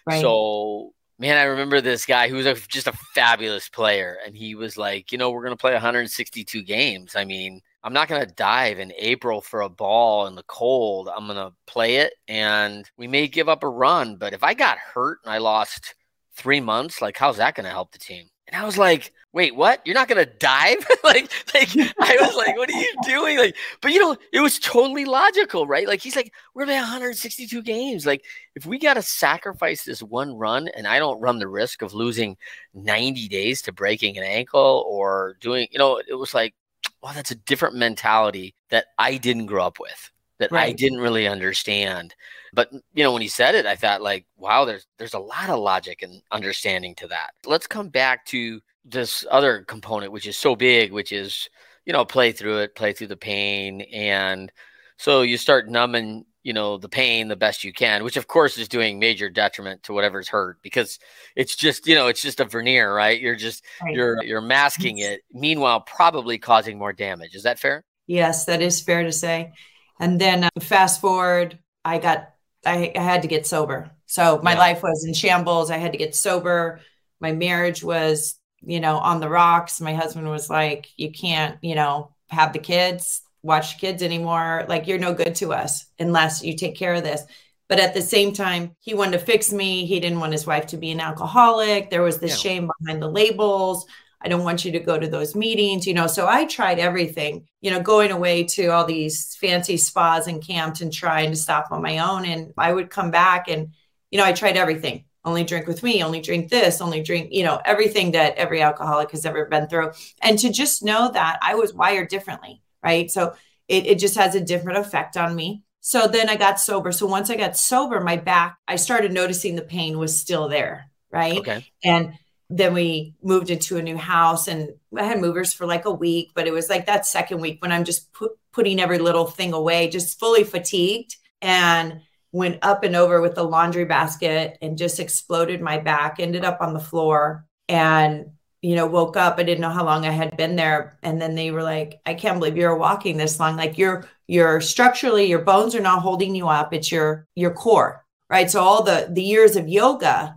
Right. 0.06 0.20
So 0.20 0.92
man, 1.24 1.38
I 1.38 1.44
remember 1.44 1.80
this 1.80 2.04
guy 2.04 2.28
who 2.28 2.36
was 2.36 2.44
a, 2.44 2.52
just 2.68 2.86
a 2.86 2.92
fabulous 3.14 3.66
player, 3.70 4.18
and 4.26 4.36
he 4.36 4.54
was 4.54 4.76
like, 4.76 5.10
you 5.10 5.16
know, 5.16 5.30
we're 5.30 5.42
going 5.42 5.56
to 5.56 5.60
play 5.60 5.72
162 5.72 6.62
games. 6.64 7.16
I 7.16 7.24
mean, 7.24 7.62
I'm 7.82 7.94
not 7.94 8.08
going 8.08 8.20
to 8.20 8.34
dive 8.34 8.78
in 8.78 8.92
April 8.98 9.40
for 9.40 9.62
a 9.62 9.68
ball 9.70 10.26
in 10.26 10.34
the 10.34 10.42
cold. 10.42 11.08
I'm 11.08 11.24
going 11.24 11.38
to 11.38 11.54
play 11.66 11.96
it, 11.96 12.12
and 12.28 12.90
we 12.98 13.08
may 13.08 13.26
give 13.26 13.48
up 13.48 13.62
a 13.62 13.68
run. 13.70 14.16
But 14.16 14.34
if 14.34 14.44
I 14.44 14.52
got 14.52 14.76
hurt 14.76 15.20
and 15.24 15.32
I 15.32 15.38
lost 15.38 15.94
three 16.34 16.60
months, 16.60 17.00
like, 17.00 17.16
how's 17.16 17.38
that 17.38 17.54
going 17.54 17.64
to 17.64 17.70
help 17.70 17.92
the 17.92 17.98
team? 17.98 18.26
And 18.48 18.60
I 18.60 18.66
was 18.66 18.76
like, 18.76 19.10
wait, 19.34 19.54
what? 19.56 19.82
You're 19.84 19.96
not 19.96 20.08
gonna 20.08 20.24
dive? 20.24 20.86
like, 21.04 21.30
like 21.52 21.76
I 21.76 22.16
was 22.20 22.36
like, 22.36 22.56
what 22.56 22.70
are 22.70 22.80
you 22.80 22.94
doing? 23.02 23.36
Like, 23.36 23.56
but 23.82 23.92
you 23.92 23.98
know, 23.98 24.16
it 24.32 24.40
was 24.40 24.58
totally 24.60 25.04
logical, 25.04 25.66
right? 25.66 25.88
Like 25.88 26.00
he's 26.00 26.16
like, 26.16 26.32
we're 26.54 26.62
at 26.62 26.68
162 26.68 27.60
games. 27.62 28.06
Like, 28.06 28.24
if 28.54 28.64
we 28.64 28.78
gotta 28.78 29.02
sacrifice 29.02 29.84
this 29.84 30.02
one 30.02 30.34
run 30.34 30.68
and 30.68 30.86
I 30.86 31.00
don't 31.00 31.20
run 31.20 31.40
the 31.40 31.48
risk 31.48 31.82
of 31.82 31.92
losing 31.92 32.36
90 32.72 33.28
days 33.28 33.60
to 33.62 33.72
breaking 33.72 34.16
an 34.16 34.24
ankle 34.24 34.84
or 34.88 35.36
doing, 35.40 35.66
you 35.70 35.78
know, 35.78 36.00
it 36.06 36.14
was 36.14 36.32
like, 36.32 36.54
wow, 37.02 37.12
that's 37.12 37.32
a 37.32 37.36
different 37.36 37.74
mentality 37.74 38.54
that 38.70 38.86
I 38.98 39.16
didn't 39.16 39.46
grow 39.46 39.66
up 39.66 39.80
with, 39.80 40.12
that 40.38 40.52
right. 40.52 40.68
I 40.68 40.72
didn't 40.72 41.00
really 41.00 41.26
understand. 41.26 42.14
But 42.52 42.72
you 42.72 43.02
know, 43.02 43.12
when 43.12 43.22
he 43.22 43.28
said 43.28 43.56
it, 43.56 43.66
I 43.66 43.74
thought 43.74 44.00
like, 44.00 44.26
wow, 44.36 44.64
there's 44.64 44.86
there's 44.96 45.14
a 45.14 45.18
lot 45.18 45.50
of 45.50 45.58
logic 45.58 46.02
and 46.02 46.22
understanding 46.30 46.94
to 46.96 47.08
that. 47.08 47.30
Let's 47.44 47.66
come 47.66 47.88
back 47.88 48.24
to 48.26 48.60
this 48.84 49.24
other 49.30 49.62
component, 49.62 50.12
which 50.12 50.26
is 50.26 50.36
so 50.36 50.56
big, 50.56 50.92
which 50.92 51.12
is 51.12 51.48
you 51.84 51.92
know, 51.92 52.04
play 52.04 52.32
through 52.32 52.60
it, 52.60 52.74
play 52.74 52.92
through 52.92 53.08
the 53.08 53.16
pain, 53.16 53.82
and 53.92 54.50
so 54.96 55.22
you 55.22 55.36
start 55.36 55.68
numbing 55.68 56.24
you 56.42 56.52
know 56.52 56.76
the 56.76 56.90
pain 56.90 57.28
the 57.28 57.36
best 57.36 57.64
you 57.64 57.72
can 57.72 58.04
which 58.04 58.18
of 58.18 58.26
course 58.26 58.58
is 58.58 58.68
doing 58.68 58.98
major 58.98 59.30
detriment 59.30 59.82
to 59.82 59.94
whatever's 59.94 60.28
hurt 60.28 60.58
because 60.60 60.98
it's 61.34 61.56
just 61.56 61.86
you 61.86 61.94
know 61.94 62.06
it's 62.06 62.20
just 62.20 62.38
a 62.38 62.44
veneer 62.44 62.94
right 62.94 63.18
you're 63.18 63.34
just 63.34 63.64
right. 63.82 63.94
you're 63.94 64.22
you're 64.22 64.42
masking 64.42 64.98
it 64.98 65.22
meanwhile 65.32 65.80
probably 65.80 66.36
causing 66.36 66.78
more 66.78 66.92
damage 66.92 67.34
is 67.34 67.44
that 67.44 67.58
fair 67.58 67.82
yes 68.06 68.44
that 68.44 68.60
is 68.60 68.78
fair 68.78 69.04
to 69.04 69.10
say 69.10 69.54
and 69.98 70.20
then 70.20 70.44
uh, 70.44 70.50
fast 70.60 71.00
forward 71.00 71.58
i 71.82 71.96
got 71.96 72.34
I, 72.66 72.92
I 72.94 73.00
had 73.00 73.22
to 73.22 73.28
get 73.28 73.46
sober. 73.46 73.90
So 74.06 74.40
my 74.42 74.52
yeah. 74.52 74.58
life 74.58 74.82
was 74.82 75.04
in 75.04 75.14
shambles. 75.14 75.70
I 75.70 75.78
had 75.78 75.92
to 75.92 75.98
get 75.98 76.14
sober. 76.14 76.80
My 77.20 77.32
marriage 77.32 77.82
was, 77.82 78.38
you 78.66 78.80
know, 78.80 78.98
on 78.98 79.20
the 79.20 79.28
rocks. 79.28 79.80
My 79.80 79.94
husband 79.94 80.28
was 80.28 80.50
like, 80.50 80.88
you 80.96 81.10
can't, 81.10 81.58
you 81.62 81.74
know, 81.74 82.10
have 82.28 82.52
the 82.52 82.58
kids, 82.58 83.22
watch 83.42 83.74
the 83.74 83.80
kids 83.80 84.02
anymore. 84.02 84.64
Like 84.68 84.86
you're 84.86 84.98
no 84.98 85.14
good 85.14 85.34
to 85.36 85.52
us 85.52 85.86
unless 85.98 86.42
you 86.42 86.56
take 86.56 86.76
care 86.76 86.94
of 86.94 87.02
this. 87.02 87.22
But 87.68 87.80
at 87.80 87.94
the 87.94 88.02
same 88.02 88.32
time, 88.32 88.76
he 88.80 88.94
wanted 88.94 89.18
to 89.18 89.24
fix 89.24 89.52
me. 89.52 89.86
He 89.86 90.00
didn't 90.00 90.20
want 90.20 90.32
his 90.32 90.46
wife 90.46 90.66
to 90.68 90.76
be 90.76 90.90
an 90.90 91.00
alcoholic. 91.00 91.90
There 91.90 92.02
was 92.02 92.18
this 92.18 92.32
yeah. 92.32 92.50
shame 92.50 92.70
behind 92.78 93.02
the 93.02 93.10
labels. 93.10 93.86
I 94.20 94.28
don't 94.28 94.44
want 94.44 94.64
you 94.64 94.72
to 94.72 94.80
go 94.80 94.98
to 94.98 95.06
those 95.06 95.34
meetings, 95.34 95.86
you 95.86 95.92
know. 95.92 96.06
So 96.06 96.26
I 96.26 96.46
tried 96.46 96.78
everything, 96.78 97.46
you 97.60 97.70
know, 97.70 97.80
going 97.80 98.10
away 98.10 98.44
to 98.44 98.68
all 98.68 98.86
these 98.86 99.36
fancy 99.36 99.76
spas 99.76 100.26
and 100.26 100.46
camps 100.46 100.80
and 100.80 100.92
trying 100.92 101.30
to 101.30 101.36
stop 101.36 101.68
on 101.70 101.82
my 101.82 101.98
own. 101.98 102.24
And 102.24 102.52
I 102.56 102.72
would 102.72 102.90
come 102.90 103.10
back 103.10 103.48
and, 103.48 103.74
you 104.10 104.18
know, 104.18 104.24
I 104.24 104.32
tried 104.32 104.56
everything. 104.56 105.04
Only 105.24 105.44
drink 105.44 105.66
with 105.66 105.82
me, 105.82 106.02
only 106.02 106.20
drink 106.20 106.50
this, 106.50 106.80
only 106.80 107.02
drink, 107.02 107.28
you 107.32 107.44
know, 107.44 107.60
everything 107.64 108.12
that 108.12 108.36
every 108.36 108.60
alcoholic 108.60 109.10
has 109.12 109.24
ever 109.24 109.46
been 109.46 109.68
through. 109.68 109.92
And 110.20 110.38
to 110.40 110.50
just 110.50 110.82
know 110.82 111.10
that 111.12 111.38
I 111.40 111.54
was 111.54 111.72
wired 111.72 112.08
differently, 112.08 112.62
right? 112.82 113.10
So 113.10 113.34
it, 113.66 113.86
it 113.86 113.98
just 113.98 114.16
has 114.16 114.34
a 114.34 114.40
different 114.40 114.78
effect 114.78 115.16
on 115.16 115.34
me. 115.34 115.62
So 115.80 116.06
then 116.06 116.28
I 116.28 116.36
got 116.36 116.60
sober. 116.60 116.92
So 116.92 117.06
once 117.06 117.30
I 117.30 117.36
got 117.36 117.56
sober, 117.56 118.00
my 118.00 118.16
back, 118.16 118.58
I 118.68 118.76
started 118.76 119.12
noticing 119.12 119.56
the 119.56 119.62
pain 119.62 119.98
was 119.98 120.18
still 120.18 120.48
there. 120.48 120.90
Right. 121.10 121.38
Okay. 121.38 121.64
And 121.84 122.14
then 122.50 122.74
we 122.74 123.14
moved 123.22 123.50
into 123.50 123.76
a 123.76 123.82
new 123.82 123.96
house 123.96 124.48
and 124.48 124.70
I 124.96 125.04
had 125.04 125.20
movers 125.20 125.52
for 125.52 125.66
like 125.66 125.86
a 125.86 125.90
week, 125.90 126.32
but 126.34 126.46
it 126.46 126.52
was 126.52 126.68
like 126.68 126.86
that 126.86 127.06
second 127.06 127.40
week 127.40 127.62
when 127.62 127.72
I'm 127.72 127.84
just 127.84 128.12
put, 128.12 128.32
putting 128.52 128.80
every 128.80 128.98
little 128.98 129.26
thing 129.26 129.52
away, 129.52 129.88
just 129.88 130.18
fully 130.18 130.44
fatigued 130.44 131.16
and 131.40 132.00
went 132.34 132.58
up 132.62 132.82
and 132.82 132.96
over 132.96 133.20
with 133.20 133.36
the 133.36 133.44
laundry 133.44 133.84
basket 133.84 134.58
and 134.60 134.76
just 134.76 134.98
exploded 134.98 135.60
my 135.60 135.78
back, 135.78 136.16
ended 136.18 136.44
up 136.44 136.58
on 136.60 136.74
the 136.74 136.80
floor 136.80 137.46
and 137.68 138.26
you 138.60 138.74
know, 138.74 138.86
woke 138.86 139.14
up. 139.16 139.38
I 139.38 139.42
didn't 139.42 139.60
know 139.60 139.68
how 139.68 139.84
long 139.84 140.06
I 140.06 140.10
had 140.10 140.38
been 140.38 140.56
there. 140.56 140.98
And 141.02 141.20
then 141.20 141.34
they 141.34 141.50
were 141.50 141.62
like, 141.62 142.00
I 142.06 142.14
can't 142.14 142.38
believe 142.38 142.56
you're 142.56 142.74
walking 142.74 143.18
this 143.18 143.38
long. 143.38 143.56
Like 143.56 143.76
you're 143.76 144.08
you're 144.26 144.62
structurally, 144.62 145.26
your 145.26 145.42
bones 145.42 145.74
are 145.74 145.82
not 145.82 146.00
holding 146.00 146.34
you 146.34 146.48
up. 146.48 146.72
It's 146.72 146.90
your 146.90 147.28
your 147.34 147.52
core. 147.52 148.04
Right. 148.30 148.50
So 148.50 148.62
all 148.62 148.82
the 148.82 149.08
the 149.12 149.22
years 149.22 149.56
of 149.56 149.68
yoga 149.68 150.36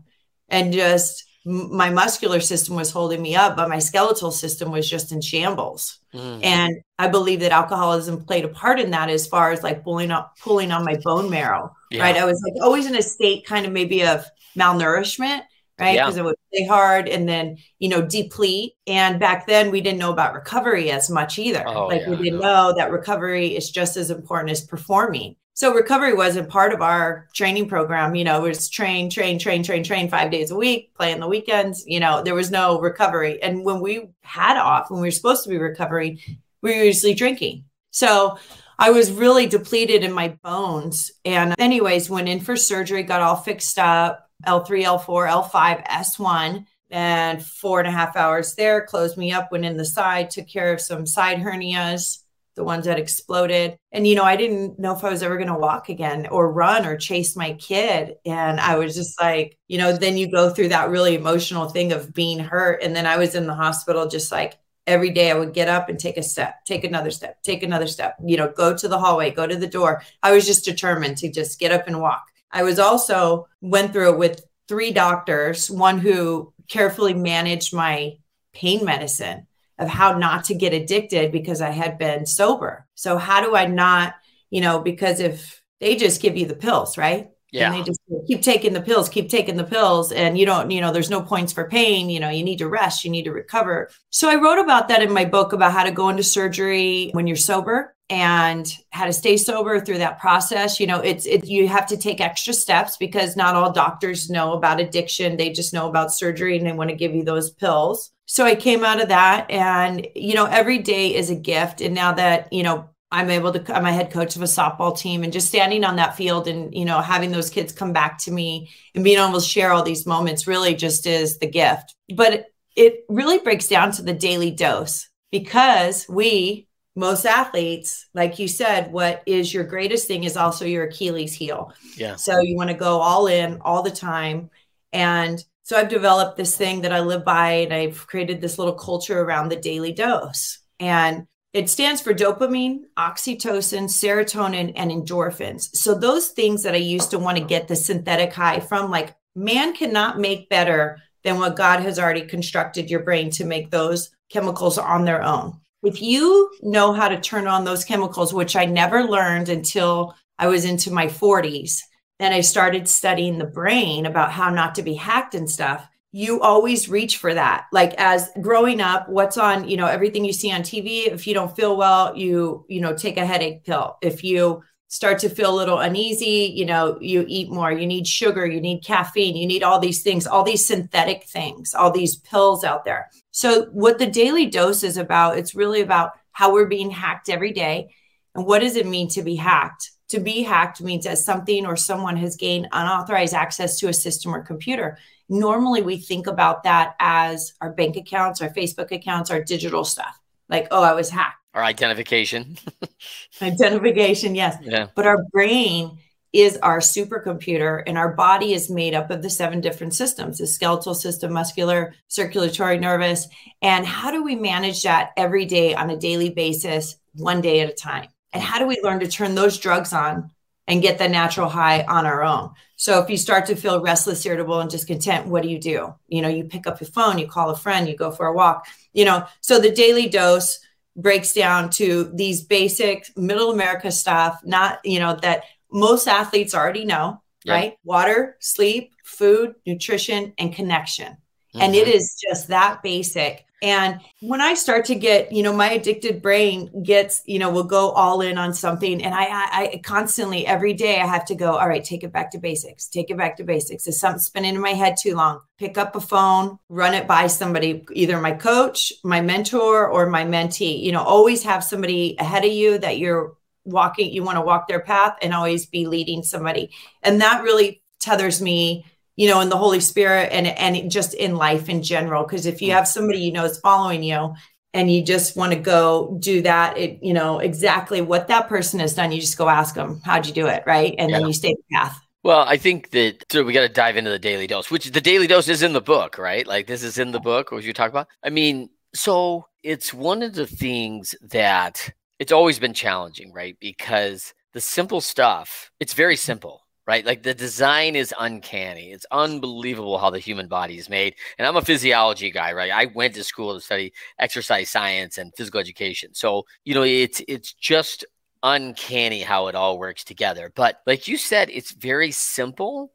and 0.49 0.73
just 0.73 1.23
my 1.47 1.89
muscular 1.89 2.41
system 2.41 2.75
was 2.75 2.91
holding 2.91 3.21
me 3.21 3.33
up, 3.33 3.55
but 3.55 3.69
my 3.69 3.79
skeletal 3.79 4.31
system 4.31 4.69
was 4.69 4.89
just 4.89 5.13
in 5.13 5.21
shambles. 5.21 5.99
Mm. 6.13 6.43
And 6.43 6.75
I 6.99 7.07
believe 7.07 7.39
that 7.39 7.53
alcoholism 7.53 8.25
played 8.25 8.43
a 8.43 8.49
part 8.49 8.81
in 8.81 8.91
that 8.91 9.09
as 9.09 9.25
far 9.25 9.51
as 9.51 9.63
like 9.63 9.81
pulling 9.81 10.11
up, 10.11 10.33
pulling 10.43 10.73
on 10.73 10.83
my 10.83 10.97
bone 11.03 11.29
marrow. 11.29 11.73
Yeah. 11.89 12.01
Right. 12.01 12.17
I 12.17 12.25
was 12.25 12.41
like 12.45 12.61
always 12.61 12.85
in 12.85 12.97
a 12.97 13.01
state 13.01 13.45
kind 13.45 13.65
of 13.65 13.71
maybe 13.71 14.03
of 14.03 14.25
malnourishment, 14.57 15.43
right? 15.79 15.93
Because 15.93 16.17
yeah. 16.17 16.23
it 16.23 16.25
would 16.25 16.35
play 16.53 16.65
hard 16.67 17.07
and 17.07 17.29
then, 17.29 17.59
you 17.79 17.87
know, 17.87 18.01
deplete. 18.01 18.73
And 18.85 19.17
back 19.17 19.47
then 19.47 19.71
we 19.71 19.79
didn't 19.79 19.99
know 19.99 20.11
about 20.11 20.33
recovery 20.33 20.91
as 20.91 21.09
much 21.09 21.39
either. 21.39 21.63
Oh, 21.65 21.87
like 21.87 22.01
yeah, 22.01 22.09
we 22.09 22.17
didn't 22.17 22.41
know 22.41 22.73
that 22.75 22.91
recovery 22.91 23.55
is 23.55 23.71
just 23.71 23.95
as 23.95 24.11
important 24.11 24.51
as 24.51 24.65
performing. 24.65 25.37
So 25.57 25.73
recovery 25.73 26.13
wasn't 26.13 26.49
part 26.49 26.71
of 26.71 26.83
our 26.83 27.27
training 27.33 27.67
program. 27.67 28.13
You 28.13 28.23
know, 28.23 28.45
it 28.45 28.47
was 28.47 28.69
train, 28.69 29.09
train, 29.09 29.39
train, 29.39 29.63
train, 29.63 29.83
train 29.83 30.07
five 30.07 30.29
days 30.29 30.51
a 30.51 30.55
week, 30.55 30.93
play 30.93 31.11
on 31.11 31.19
the 31.19 31.27
weekends. 31.27 31.83
You 31.87 31.99
know, 31.99 32.21
there 32.21 32.35
was 32.35 32.51
no 32.51 32.79
recovery. 32.79 33.41
And 33.41 33.65
when 33.65 33.81
we 33.81 34.09
had 34.21 34.57
off, 34.57 34.91
when 34.91 35.01
we 35.01 35.07
were 35.07 35.11
supposed 35.11 35.43
to 35.45 35.49
be 35.49 35.57
recovering, 35.57 36.19
we 36.61 36.77
were 36.77 36.83
usually 36.83 37.15
drinking. 37.15 37.63
So 37.89 38.37
I 38.77 38.91
was 38.91 39.11
really 39.11 39.47
depleted 39.47 40.03
in 40.03 40.13
my 40.13 40.37
bones. 40.43 41.09
And 41.25 41.55
anyways, 41.57 42.07
went 42.07 42.29
in 42.29 42.39
for 42.39 42.55
surgery, 42.55 43.01
got 43.01 43.23
all 43.23 43.37
fixed 43.37 43.79
up, 43.79 44.29
L3, 44.45 44.83
L4, 44.83 45.49
L5, 45.49 45.87
S1, 45.87 46.67
and 46.91 47.43
four 47.43 47.79
and 47.79 47.87
a 47.87 47.91
half 47.91 48.15
hours 48.15 48.53
there, 48.53 48.85
closed 48.85 49.17
me 49.17 49.31
up, 49.31 49.51
went 49.51 49.65
in 49.65 49.75
the 49.75 49.85
side, 49.85 50.29
took 50.29 50.47
care 50.47 50.71
of 50.71 50.81
some 50.81 51.07
side 51.07 51.39
hernias 51.39 52.19
the 52.57 52.63
ones 52.63 52.85
that 52.85 52.99
exploded. 52.99 53.77
And, 53.93 54.05
you 54.05 54.15
know, 54.15 54.23
I 54.23 54.35
didn't 54.35 54.77
know 54.79 54.93
if 54.93 55.03
I 55.03 55.09
was 55.09 55.23
ever 55.23 55.37
going 55.37 55.47
to 55.47 55.53
walk 55.53 55.87
again 55.87 56.27
or 56.27 56.51
run 56.51 56.85
or 56.85 56.97
chase 56.97 57.37
my 57.37 57.53
kid. 57.53 58.15
And 58.25 58.59
I 58.59 58.77
was 58.77 58.95
just 58.95 59.21
like, 59.21 59.57
you 59.69 59.77
know, 59.77 59.93
then 59.93 60.17
you 60.17 60.29
go 60.29 60.49
through 60.49 60.69
that 60.69 60.89
really 60.89 61.15
emotional 61.15 61.69
thing 61.69 61.93
of 61.93 62.13
being 62.13 62.39
hurt. 62.39 62.81
And 62.83 62.95
then 62.95 63.05
I 63.05 63.17
was 63.17 63.35
in 63.35 63.47
the 63.47 63.55
hospital 63.55 64.07
just 64.07 64.31
like, 64.31 64.57
every 64.87 65.11
day 65.11 65.29
I 65.29 65.35
would 65.35 65.53
get 65.53 65.67
up 65.67 65.87
and 65.87 65.99
take 65.99 66.17
a 66.17 66.23
step, 66.23 66.65
take 66.65 66.83
another 66.83 67.11
step, 67.11 67.43
take 67.43 67.61
another 67.61 67.87
step, 67.87 68.15
you 68.25 68.37
know, 68.37 68.51
go 68.51 68.75
to 68.75 68.87
the 68.87 68.97
hallway, 68.97 69.31
go 69.31 69.45
to 69.45 69.55
the 69.55 69.67
door. 69.67 70.01
I 70.23 70.31
was 70.31 70.45
just 70.45 70.65
determined 70.65 71.17
to 71.17 71.31
just 71.31 71.59
get 71.59 71.71
up 71.71 71.87
and 71.87 72.01
walk. 72.01 72.25
I 72.51 72.63
was 72.63 72.79
also 72.79 73.47
went 73.61 73.93
through 73.93 74.13
it 74.13 74.17
with 74.17 74.45
three 74.67 74.91
doctors, 74.91 75.69
one 75.69 75.99
who 75.99 76.53
carefully 76.67 77.13
managed 77.13 77.73
my 77.73 78.17
pain 78.53 78.83
medicine 78.83 79.46
of 79.79 79.87
how 79.87 80.17
not 80.17 80.45
to 80.45 80.55
get 80.55 80.73
addicted 80.73 81.31
because 81.31 81.61
I 81.61 81.69
had 81.69 81.97
been 81.97 82.25
sober. 82.25 82.85
So 82.95 83.17
how 83.17 83.41
do 83.41 83.55
I 83.55 83.67
not, 83.67 84.15
you 84.49 84.61
know, 84.61 84.79
because 84.79 85.19
if 85.19 85.61
they 85.79 85.95
just 85.95 86.21
give 86.21 86.35
you 86.35 86.45
the 86.45 86.55
pills, 86.55 86.97
right? 86.97 87.29
Yeah. 87.51 87.71
And 87.71 87.79
they 87.79 87.85
just 87.85 88.01
keep 88.27 88.41
taking 88.41 88.73
the 88.73 88.81
pills, 88.81 89.07
keep 89.07 89.29
taking 89.29 89.55
the 89.55 89.63
pills, 89.63 90.11
and 90.11 90.37
you 90.37 90.45
don't, 90.45 90.69
you 90.69 90.81
know, 90.81 90.91
there's 90.91 91.09
no 91.09 91.21
points 91.21 91.53
for 91.53 91.69
pain. 91.69 92.09
You 92.09 92.19
know, 92.19 92.29
you 92.29 92.43
need 92.43 92.57
to 92.57 92.67
rest, 92.67 93.05
you 93.05 93.11
need 93.11 93.23
to 93.23 93.31
recover. 93.31 93.89
So 94.09 94.29
I 94.29 94.35
wrote 94.35 94.59
about 94.59 94.89
that 94.89 95.01
in 95.01 95.13
my 95.13 95.23
book 95.23 95.53
about 95.53 95.71
how 95.71 95.83
to 95.83 95.91
go 95.91 96.09
into 96.09 96.23
surgery 96.23 97.09
when 97.13 97.25
you're 97.25 97.37
sober 97.37 97.95
and 98.09 98.69
how 98.91 99.05
to 99.05 99.13
stay 99.13 99.37
sober 99.37 99.79
through 99.79 99.99
that 99.99 100.19
process. 100.19 100.79
You 100.79 100.87
know, 100.87 100.99
it's 100.99 101.25
it 101.25 101.45
you 101.45 101.69
have 101.69 101.87
to 101.87 101.97
take 101.97 102.19
extra 102.19 102.53
steps 102.53 102.97
because 102.97 103.37
not 103.37 103.55
all 103.55 103.71
doctors 103.71 104.29
know 104.29 104.53
about 104.53 104.81
addiction. 104.81 105.37
They 105.37 105.51
just 105.51 105.73
know 105.73 105.87
about 105.87 106.13
surgery 106.13 106.57
and 106.57 106.67
they 106.67 106.73
want 106.73 106.89
to 106.89 106.95
give 106.97 107.15
you 107.15 107.23
those 107.23 107.49
pills 107.49 108.11
so 108.27 108.45
I 108.45 108.55
came 108.55 108.83
out 108.83 109.01
of 109.01 109.07
that 109.07 109.49
and 109.49 110.05
you 110.13 110.35
know 110.35 110.45
every 110.45 110.77
day 110.79 111.15
is 111.15 111.29
a 111.29 111.35
gift. 111.35 111.81
And 111.81 111.95
now 111.95 112.11
that 112.13 112.51
you 112.51 112.61
know 112.61 112.89
I'm 113.09 113.29
able 113.29 113.53
to 113.53 113.75
I'm 113.75 113.85
a 113.85 113.93
head 113.93 114.11
coach 114.11 114.35
of 114.35 114.41
a 114.41 114.45
softball 114.45 114.97
team 114.97 115.23
and 115.23 115.31
just 115.31 115.47
standing 115.47 115.85
on 115.85 115.95
that 115.95 116.17
field 116.17 116.47
and 116.47 116.75
you 116.75 116.83
know 116.83 116.99
having 116.99 117.31
those 117.31 117.49
kids 117.49 117.71
come 117.71 117.93
back 117.93 118.19
to 118.19 118.31
me 118.31 118.69
and 118.93 119.03
being 119.03 119.17
able 119.17 119.39
to 119.39 119.45
share 119.45 119.71
all 119.71 119.81
these 119.81 120.05
moments 120.05 120.45
really 120.45 120.75
just 120.75 121.07
is 121.07 121.39
the 121.39 121.47
gift. 121.47 121.95
But 122.13 122.47
it 122.75 123.05
really 123.07 123.39
breaks 123.39 123.69
down 123.69 123.91
to 123.93 124.01
the 124.01 124.13
daily 124.13 124.51
dose 124.51 125.09
because 125.31 126.05
we 126.09 126.67
most 126.97 127.25
athletes 127.25 128.07
like 128.13 128.39
you 128.39 128.47
said 128.47 128.91
what 128.91 129.23
is 129.25 129.53
your 129.53 129.63
greatest 129.63 130.07
thing 130.07 130.25
is 130.25 130.35
also 130.35 130.65
your 130.65 130.83
Achilles 130.85 131.33
heel. 131.33 131.73
Yeah. 131.95 132.17
So 132.17 132.41
you 132.41 132.57
want 132.57 132.71
to 132.71 132.75
go 132.75 132.99
all 132.99 133.27
in 133.27 133.61
all 133.61 133.83
the 133.83 133.91
time. 133.91 134.49
And 134.91 135.41
so 135.67 135.75
I've 135.75 135.89
developed 135.89 136.37
this 136.37 136.55
thing 136.55 136.79
that 136.83 136.93
I 136.93 137.01
live 137.01 137.25
by, 137.25 137.49
and 137.49 137.73
I've 137.73 138.07
created 138.07 138.39
this 138.39 138.57
little 138.57 138.75
culture 138.75 139.19
around 139.19 139.49
the 139.49 139.57
daily 139.57 139.91
dose. 139.91 140.59
And 140.79 141.27
it 141.51 141.69
stands 141.69 141.99
for 141.99 142.13
dopamine, 142.13 142.83
oxytocin, 142.97 143.89
serotonin, 143.89 144.71
and 144.77 144.91
endorphins. 144.91 145.63
So 145.75 145.93
those 145.93 146.29
things 146.29 146.63
that 146.63 146.73
I 146.73 146.77
used 146.77 147.11
to 147.11 147.19
want 147.19 147.37
to 147.37 147.43
get 147.43 147.67
the 147.67 147.75
synthetic 147.75 148.31
high 148.31 148.61
from, 148.61 148.89
like 148.89 149.13
man 149.35 149.73
cannot 149.73 150.21
make 150.21 150.47
better 150.47 150.99
than 151.25 151.37
what 151.37 151.57
God 151.57 151.81
has 151.81 151.99
already 151.99 152.21
constructed 152.21 152.89
your 152.89 153.03
brain 153.03 153.29
to 153.31 153.43
make 153.43 153.69
those 153.69 154.09
chemicals 154.29 154.77
on 154.77 155.03
their 155.03 155.21
own. 155.21 155.59
If 155.83 156.01
you 156.01 156.49
know 156.61 156.93
how 156.93 157.09
to 157.09 157.19
turn 157.19 157.45
on 157.45 157.65
those 157.65 157.83
chemicals, 157.83 158.33
which 158.33 158.55
I 158.55 158.63
never 158.63 159.03
learned 159.03 159.49
until 159.49 160.15
I 160.39 160.47
was 160.47 160.63
into 160.63 160.91
my 160.91 161.07
40s, 161.07 161.81
and 162.19 162.33
I 162.33 162.41
started 162.41 162.87
studying 162.87 163.37
the 163.37 163.45
brain 163.45 164.05
about 164.05 164.31
how 164.31 164.49
not 164.49 164.75
to 164.75 164.83
be 164.83 164.95
hacked 164.95 165.35
and 165.35 165.49
stuff. 165.49 165.87
you 166.13 166.41
always 166.41 166.89
reach 166.89 167.17
for 167.17 167.33
that. 167.33 167.67
Like 167.71 167.93
as 167.95 168.31
growing 168.41 168.81
up, 168.81 169.07
what's 169.09 169.37
on, 169.37 169.67
you 169.67 169.77
know, 169.77 169.85
everything 169.85 170.25
you 170.25 170.33
see 170.33 170.51
on 170.51 170.61
TV, 170.61 171.07
if 171.07 171.27
you 171.27 171.33
don't 171.33 171.55
feel 171.55 171.77
well, 171.77 172.15
you, 172.17 172.65
you 172.69 172.81
know, 172.81 172.95
take 172.95 173.17
a 173.17 173.25
headache 173.25 173.65
pill. 173.65 173.97
If 174.01 174.23
you 174.23 174.63
start 174.87 175.19
to 175.19 175.29
feel 175.29 175.53
a 175.53 175.55
little 175.55 175.79
uneasy, 175.79 176.51
you 176.55 176.65
know, 176.65 176.97
you 177.01 177.25
eat 177.27 177.51
more, 177.51 177.71
you 177.71 177.85
need 177.85 178.07
sugar, 178.07 178.45
you 178.45 178.61
need 178.61 178.85
caffeine, 178.85 179.35
you 179.35 179.45
need 179.45 179.63
all 179.63 179.79
these 179.79 180.01
things, 180.01 180.25
all 180.25 180.43
these 180.43 180.65
synthetic 180.65 181.25
things, 181.25 181.75
all 181.75 181.91
these 181.91 182.15
pills 182.15 182.63
out 182.63 182.85
there. 182.85 183.09
So 183.31 183.65
what 183.65 183.99
the 183.99 184.07
daily 184.07 184.45
dose 184.45 184.83
is 184.83 184.97
about, 184.97 185.37
it's 185.37 185.55
really 185.55 185.81
about 185.81 186.11
how 186.31 186.53
we're 186.53 186.67
being 186.67 186.89
hacked 186.89 187.29
every 187.29 187.51
day. 187.51 187.93
And 188.33 188.45
what 188.45 188.59
does 188.59 188.77
it 188.77 188.87
mean 188.87 189.09
to 189.09 189.23
be 189.23 189.35
hacked? 189.35 189.91
To 190.09 190.19
be 190.19 190.43
hacked 190.43 190.81
means 190.81 191.03
that 191.03 191.17
something 191.17 191.65
or 191.65 191.75
someone 191.75 192.15
has 192.17 192.37
gained 192.37 192.69
unauthorized 192.71 193.33
access 193.33 193.77
to 193.79 193.89
a 193.89 193.93
system 193.93 194.33
or 194.33 194.41
computer. 194.41 194.97
Normally, 195.27 195.81
we 195.81 195.97
think 195.97 196.27
about 196.27 196.63
that 196.63 196.95
as 196.99 197.53
our 197.59 197.71
bank 197.73 197.97
accounts, 197.97 198.41
our 198.41 198.49
Facebook 198.49 198.91
accounts, 198.91 199.29
our 199.29 199.43
digital 199.43 199.83
stuff. 199.83 200.17
Like, 200.47 200.67
oh, 200.71 200.81
I 200.81 200.93
was 200.93 201.09
hacked. 201.09 201.41
Our 201.53 201.63
identification. 201.63 202.57
identification, 203.41 204.35
yes. 204.35 204.57
Yeah. 204.61 204.87
But 204.95 205.07
our 205.07 205.23
brain 205.31 205.97
is 206.31 206.57
our 206.57 206.79
supercomputer, 206.79 207.83
and 207.87 207.97
our 207.97 208.13
body 208.13 208.53
is 208.53 208.69
made 208.69 208.93
up 208.93 209.09
of 209.09 209.21
the 209.21 209.29
seven 209.29 209.59
different 209.59 209.93
systems 209.93 210.37
the 210.37 210.47
skeletal 210.47 210.93
system, 210.93 211.33
muscular, 211.33 211.95
circulatory, 212.07 212.77
nervous. 212.77 213.27
And 213.61 213.85
how 213.85 214.11
do 214.11 214.23
we 214.23 214.35
manage 214.35 214.83
that 214.83 215.11
every 215.17 215.45
day 215.45 215.73
on 215.73 215.89
a 215.89 215.97
daily 215.97 216.29
basis, 216.29 216.97
one 217.13 217.41
day 217.41 217.61
at 217.61 217.69
a 217.69 217.73
time? 217.73 218.09
And 218.33 218.43
how 218.43 218.59
do 218.59 218.67
we 218.67 218.79
learn 218.83 218.99
to 218.99 219.07
turn 219.07 219.35
those 219.35 219.57
drugs 219.57 219.93
on 219.93 220.31
and 220.67 220.81
get 220.81 220.97
the 220.97 221.07
natural 221.07 221.49
high 221.49 221.83
on 221.83 222.05
our 222.05 222.23
own? 222.23 222.51
So 222.75 222.99
if 223.01 223.09
you 223.09 223.17
start 223.17 223.45
to 223.47 223.55
feel 223.55 223.81
restless, 223.81 224.25
irritable, 224.25 224.59
and 224.59 224.69
discontent, 224.69 225.27
what 225.27 225.43
do 225.43 225.49
you 225.49 225.59
do? 225.59 225.95
You 226.07 226.21
know, 226.21 226.27
you 226.27 226.43
pick 226.43 226.67
up 226.67 226.79
your 226.79 226.89
phone, 226.89 227.17
you 227.17 227.27
call 227.27 227.49
a 227.49 227.57
friend, 227.57 227.87
you 227.87 227.95
go 227.95 228.11
for 228.11 228.27
a 228.27 228.33
walk, 228.33 228.67
you 228.93 229.05
know. 229.05 229.25
So 229.41 229.59
the 229.59 229.71
daily 229.71 230.07
dose 230.07 230.59
breaks 230.95 231.33
down 231.33 231.69
to 231.69 232.11
these 232.13 232.41
basic 232.41 233.05
middle 233.17 233.51
America 233.51 233.91
stuff, 233.91 234.41
not, 234.43 234.79
you 234.83 234.99
know, 234.99 235.17
that 235.21 235.43
most 235.71 236.07
athletes 236.07 236.53
already 236.53 236.85
know, 236.85 237.21
right? 237.47 237.77
Water, 237.83 238.35
sleep, 238.39 238.93
food, 239.03 239.55
nutrition, 239.65 240.33
and 240.37 240.53
connection. 240.53 241.13
Mm-hmm. 241.13 241.61
And 241.61 241.75
it 241.75 241.87
is 241.87 242.21
just 242.27 242.49
that 242.49 242.83
basic. 242.83 243.45
And 243.61 243.99
when 244.21 244.39
I 244.39 244.53
start 244.53 244.85
to 244.85 244.95
get, 244.95 245.31
you 245.31 245.41
know, 245.41 245.51
my 245.51 245.71
addicted 245.71 246.21
brain 246.21 246.83
gets, 246.83 247.23
you 247.25 247.39
know, 247.39 247.49
will 247.49 247.63
go 247.63 247.89
all 247.89 248.21
in 248.21 248.37
on 248.37 248.53
something. 248.53 249.01
And 249.03 249.15
I, 249.15 249.23
I, 249.23 249.69
I, 249.73 249.81
constantly, 249.83 250.45
every 250.45 250.73
day, 250.73 250.99
I 250.99 251.07
have 251.07 251.25
to 251.25 251.35
go, 251.35 251.57
all 251.57 251.67
right, 251.67 251.83
take 251.83 252.03
it 252.03 252.13
back 252.13 252.31
to 252.31 252.37
basics, 252.37 252.87
take 252.87 253.09
it 253.09 253.17
back 253.17 253.37
to 253.37 253.43
basics. 253.43 253.87
Is 253.87 253.99
something 253.99 254.19
spinning 254.19 254.55
in 254.55 254.61
my 254.61 254.73
head 254.73 254.95
too 254.95 255.15
long? 255.15 255.41
Pick 255.57 255.77
up 255.77 255.95
a 255.95 256.01
phone, 256.01 256.59
run 256.69 256.93
it 256.93 257.07
by 257.07 257.25
somebody, 257.25 257.83
either 257.93 258.21
my 258.21 258.33
coach, 258.33 258.93
my 259.03 259.21
mentor, 259.21 259.87
or 259.87 260.07
my 260.07 260.23
mentee. 260.23 260.83
You 260.83 260.91
know, 260.91 261.01
always 261.01 261.41
have 261.43 261.63
somebody 261.63 262.15
ahead 262.19 262.45
of 262.45 262.51
you 262.51 262.77
that 262.77 262.99
you're 262.99 263.35
walking, 263.65 264.13
you 264.13 264.23
want 264.23 264.37
to 264.37 264.41
walk 264.41 264.67
their 264.67 264.79
path 264.81 265.17
and 265.21 265.33
always 265.33 265.65
be 265.65 265.87
leading 265.87 266.21
somebody. 266.21 266.69
And 267.01 267.21
that 267.21 267.43
really 267.43 267.81
tethers 267.99 268.41
me 268.41 268.85
you 269.17 269.27
know, 269.27 269.41
in 269.41 269.49
the 269.49 269.57
Holy 269.57 269.81
Spirit 269.81 270.29
and 270.31 270.47
and 270.47 270.89
just 270.89 271.13
in 271.13 271.35
life 271.35 271.67
in 271.67 271.83
general. 271.83 272.23
Because 272.23 272.45
if 272.45 272.61
you 272.61 272.69
mm. 272.69 272.75
have 272.75 272.87
somebody 272.87 273.19
you 273.19 273.33
know 273.33 273.43
is 273.43 273.59
following 273.59 274.03
you 274.03 274.33
and 274.73 274.91
you 274.91 275.03
just 275.03 275.35
want 275.35 275.51
to 275.51 275.59
go 275.59 276.15
do 276.19 276.41
that, 276.43 276.77
it 276.77 276.99
you 277.01 277.13
know 277.13 277.39
exactly 277.39 277.99
what 277.99 278.29
that 278.29 278.47
person 278.47 278.79
has 278.79 278.93
done. 278.93 279.11
You 279.11 279.19
just 279.19 279.37
go 279.37 279.49
ask 279.49 279.75
them, 279.75 279.99
"How'd 280.05 280.27
you 280.27 280.33
do 280.33 280.47
it?" 280.47 280.63
Right, 280.65 280.95
and 280.97 281.09
yeah. 281.09 281.17
then 281.17 281.27
you 281.27 281.33
stay 281.33 281.53
the 281.53 281.75
path. 281.75 281.99
Well, 282.23 282.41
I 282.47 282.57
think 282.57 282.91
that 282.91 283.23
so 283.31 283.43
we 283.43 283.53
got 283.53 283.61
to 283.61 283.69
dive 283.69 283.97
into 283.97 284.11
the 284.11 284.19
daily 284.19 284.47
dose, 284.47 284.69
which 284.69 284.91
the 284.91 285.01
daily 285.01 285.27
dose 285.27 285.47
is 285.47 285.63
in 285.63 285.73
the 285.73 285.81
book, 285.81 286.17
right? 286.17 286.45
Like 286.45 286.67
this 286.67 286.83
is 286.83 286.99
in 286.99 287.11
the 287.11 287.19
book, 287.19 287.51
what 287.51 287.63
you 287.63 287.73
talk 287.73 287.89
about. 287.89 288.07
I 288.23 288.29
mean, 288.29 288.69
so 288.93 289.47
it's 289.63 289.93
one 289.93 290.21
of 290.21 290.35
the 290.35 290.45
things 290.47 291.15
that 291.21 291.89
it's 292.19 292.31
always 292.31 292.59
been 292.59 292.73
challenging, 292.73 293.33
right? 293.33 293.57
Because 293.59 294.33
the 294.53 294.61
simple 294.61 295.01
stuff, 295.01 295.71
it's 295.79 295.93
very 295.93 296.15
mm. 296.15 296.19
simple 296.19 296.66
right? 296.87 297.05
Like 297.05 297.21
the 297.21 297.33
design 297.33 297.95
is 297.95 298.13
uncanny. 298.17 298.91
It's 298.91 299.05
unbelievable 299.11 299.97
how 299.97 300.09
the 300.09 300.19
human 300.19 300.47
body 300.47 300.77
is 300.77 300.89
made. 300.89 301.15
And 301.37 301.45
I'm 301.45 301.57
a 301.57 301.61
physiology 301.61 302.31
guy, 302.31 302.53
right? 302.53 302.71
I 302.71 302.85
went 302.85 303.13
to 303.15 303.23
school 303.23 303.53
to 303.53 303.61
study 303.61 303.93
exercise 304.17 304.69
science 304.69 305.17
and 305.17 305.33
physical 305.35 305.59
education. 305.59 306.13
So, 306.13 306.45
you 306.63 306.73
know, 306.73 306.83
it's 306.83 307.21
it's 307.27 307.53
just 307.53 308.05
uncanny 308.41 309.21
how 309.21 309.47
it 309.47 309.55
all 309.55 309.77
works 309.77 310.05
together. 310.05 310.51
But 310.55 310.81
like 310.87 311.07
you 311.07 311.17
said, 311.17 311.49
it's 311.51 311.71
very 311.71 312.11
simple, 312.11 312.93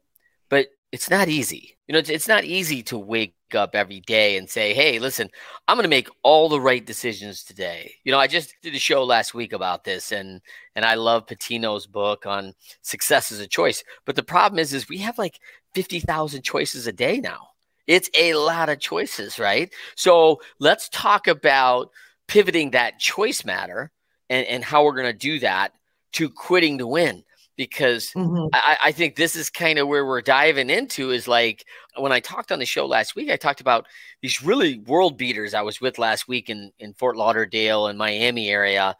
but 0.49 0.67
it's 0.91 1.09
not 1.09 1.29
easy. 1.29 1.77
You 1.87 1.93
know, 1.93 1.99
it's, 1.99 2.09
it's 2.09 2.27
not 2.27 2.45
easy 2.45 2.81
to 2.83 2.97
wake 2.97 3.35
up 3.53 3.75
every 3.75 3.99
day 3.99 4.37
and 4.37 4.49
say, 4.49 4.73
hey, 4.73 4.99
listen, 4.99 5.29
I'm 5.67 5.75
going 5.75 5.83
to 5.83 5.89
make 5.89 6.09
all 6.23 6.47
the 6.47 6.61
right 6.61 6.85
decisions 6.85 7.43
today. 7.43 7.93
You 8.03 8.11
know, 8.11 8.19
I 8.19 8.27
just 8.27 8.55
did 8.61 8.73
a 8.73 8.79
show 8.79 9.03
last 9.03 9.33
week 9.33 9.53
about 9.53 9.83
this 9.83 10.11
and 10.11 10.41
and 10.75 10.85
I 10.85 10.95
love 10.95 11.27
Pitino's 11.27 11.85
book 11.85 12.25
on 12.25 12.53
success 12.81 13.31
as 13.31 13.39
a 13.39 13.47
choice. 13.47 13.83
But 14.05 14.15
the 14.15 14.23
problem 14.23 14.59
is 14.59 14.73
is 14.73 14.87
we 14.87 14.97
have 14.99 15.17
like 15.17 15.39
50,000 15.75 16.41
choices 16.41 16.87
a 16.87 16.93
day 16.93 17.19
now. 17.19 17.49
It's 17.85 18.09
a 18.17 18.33
lot 18.35 18.69
of 18.69 18.79
choices, 18.79 19.37
right? 19.37 19.69
So, 19.95 20.39
let's 20.59 20.87
talk 20.87 21.27
about 21.27 21.91
pivoting 22.29 22.71
that 22.71 22.97
choice 22.97 23.43
matter 23.43 23.91
and 24.29 24.47
and 24.47 24.63
how 24.63 24.85
we're 24.85 24.95
going 24.95 25.11
to 25.11 25.13
do 25.13 25.39
that 25.39 25.73
to 26.13 26.29
quitting 26.29 26.77
to 26.77 26.87
win 26.87 27.23
because 27.55 28.11
mm-hmm. 28.11 28.47
I, 28.53 28.77
I, 28.85 28.91
think 28.91 29.15
this 29.15 29.35
is 29.35 29.49
kind 29.49 29.77
of 29.77 29.87
where 29.87 30.05
we're 30.05 30.21
diving 30.21 30.69
into 30.69 31.11
is 31.11 31.27
like 31.27 31.65
when 31.97 32.11
I 32.11 32.19
talked 32.19 32.51
on 32.51 32.59
the 32.59 32.65
show 32.65 32.85
last 32.85 33.15
week, 33.15 33.29
I 33.29 33.35
talked 33.35 33.61
about 33.61 33.87
these 34.21 34.43
really 34.43 34.79
world 34.79 35.17
beaters 35.17 35.53
I 35.53 35.61
was 35.61 35.79
with 35.79 35.99
last 35.99 36.27
week 36.27 36.49
in, 36.49 36.71
in 36.79 36.93
Fort 36.93 37.15
Lauderdale 37.15 37.87
and 37.87 37.97
Miami 37.97 38.49
area. 38.49 38.95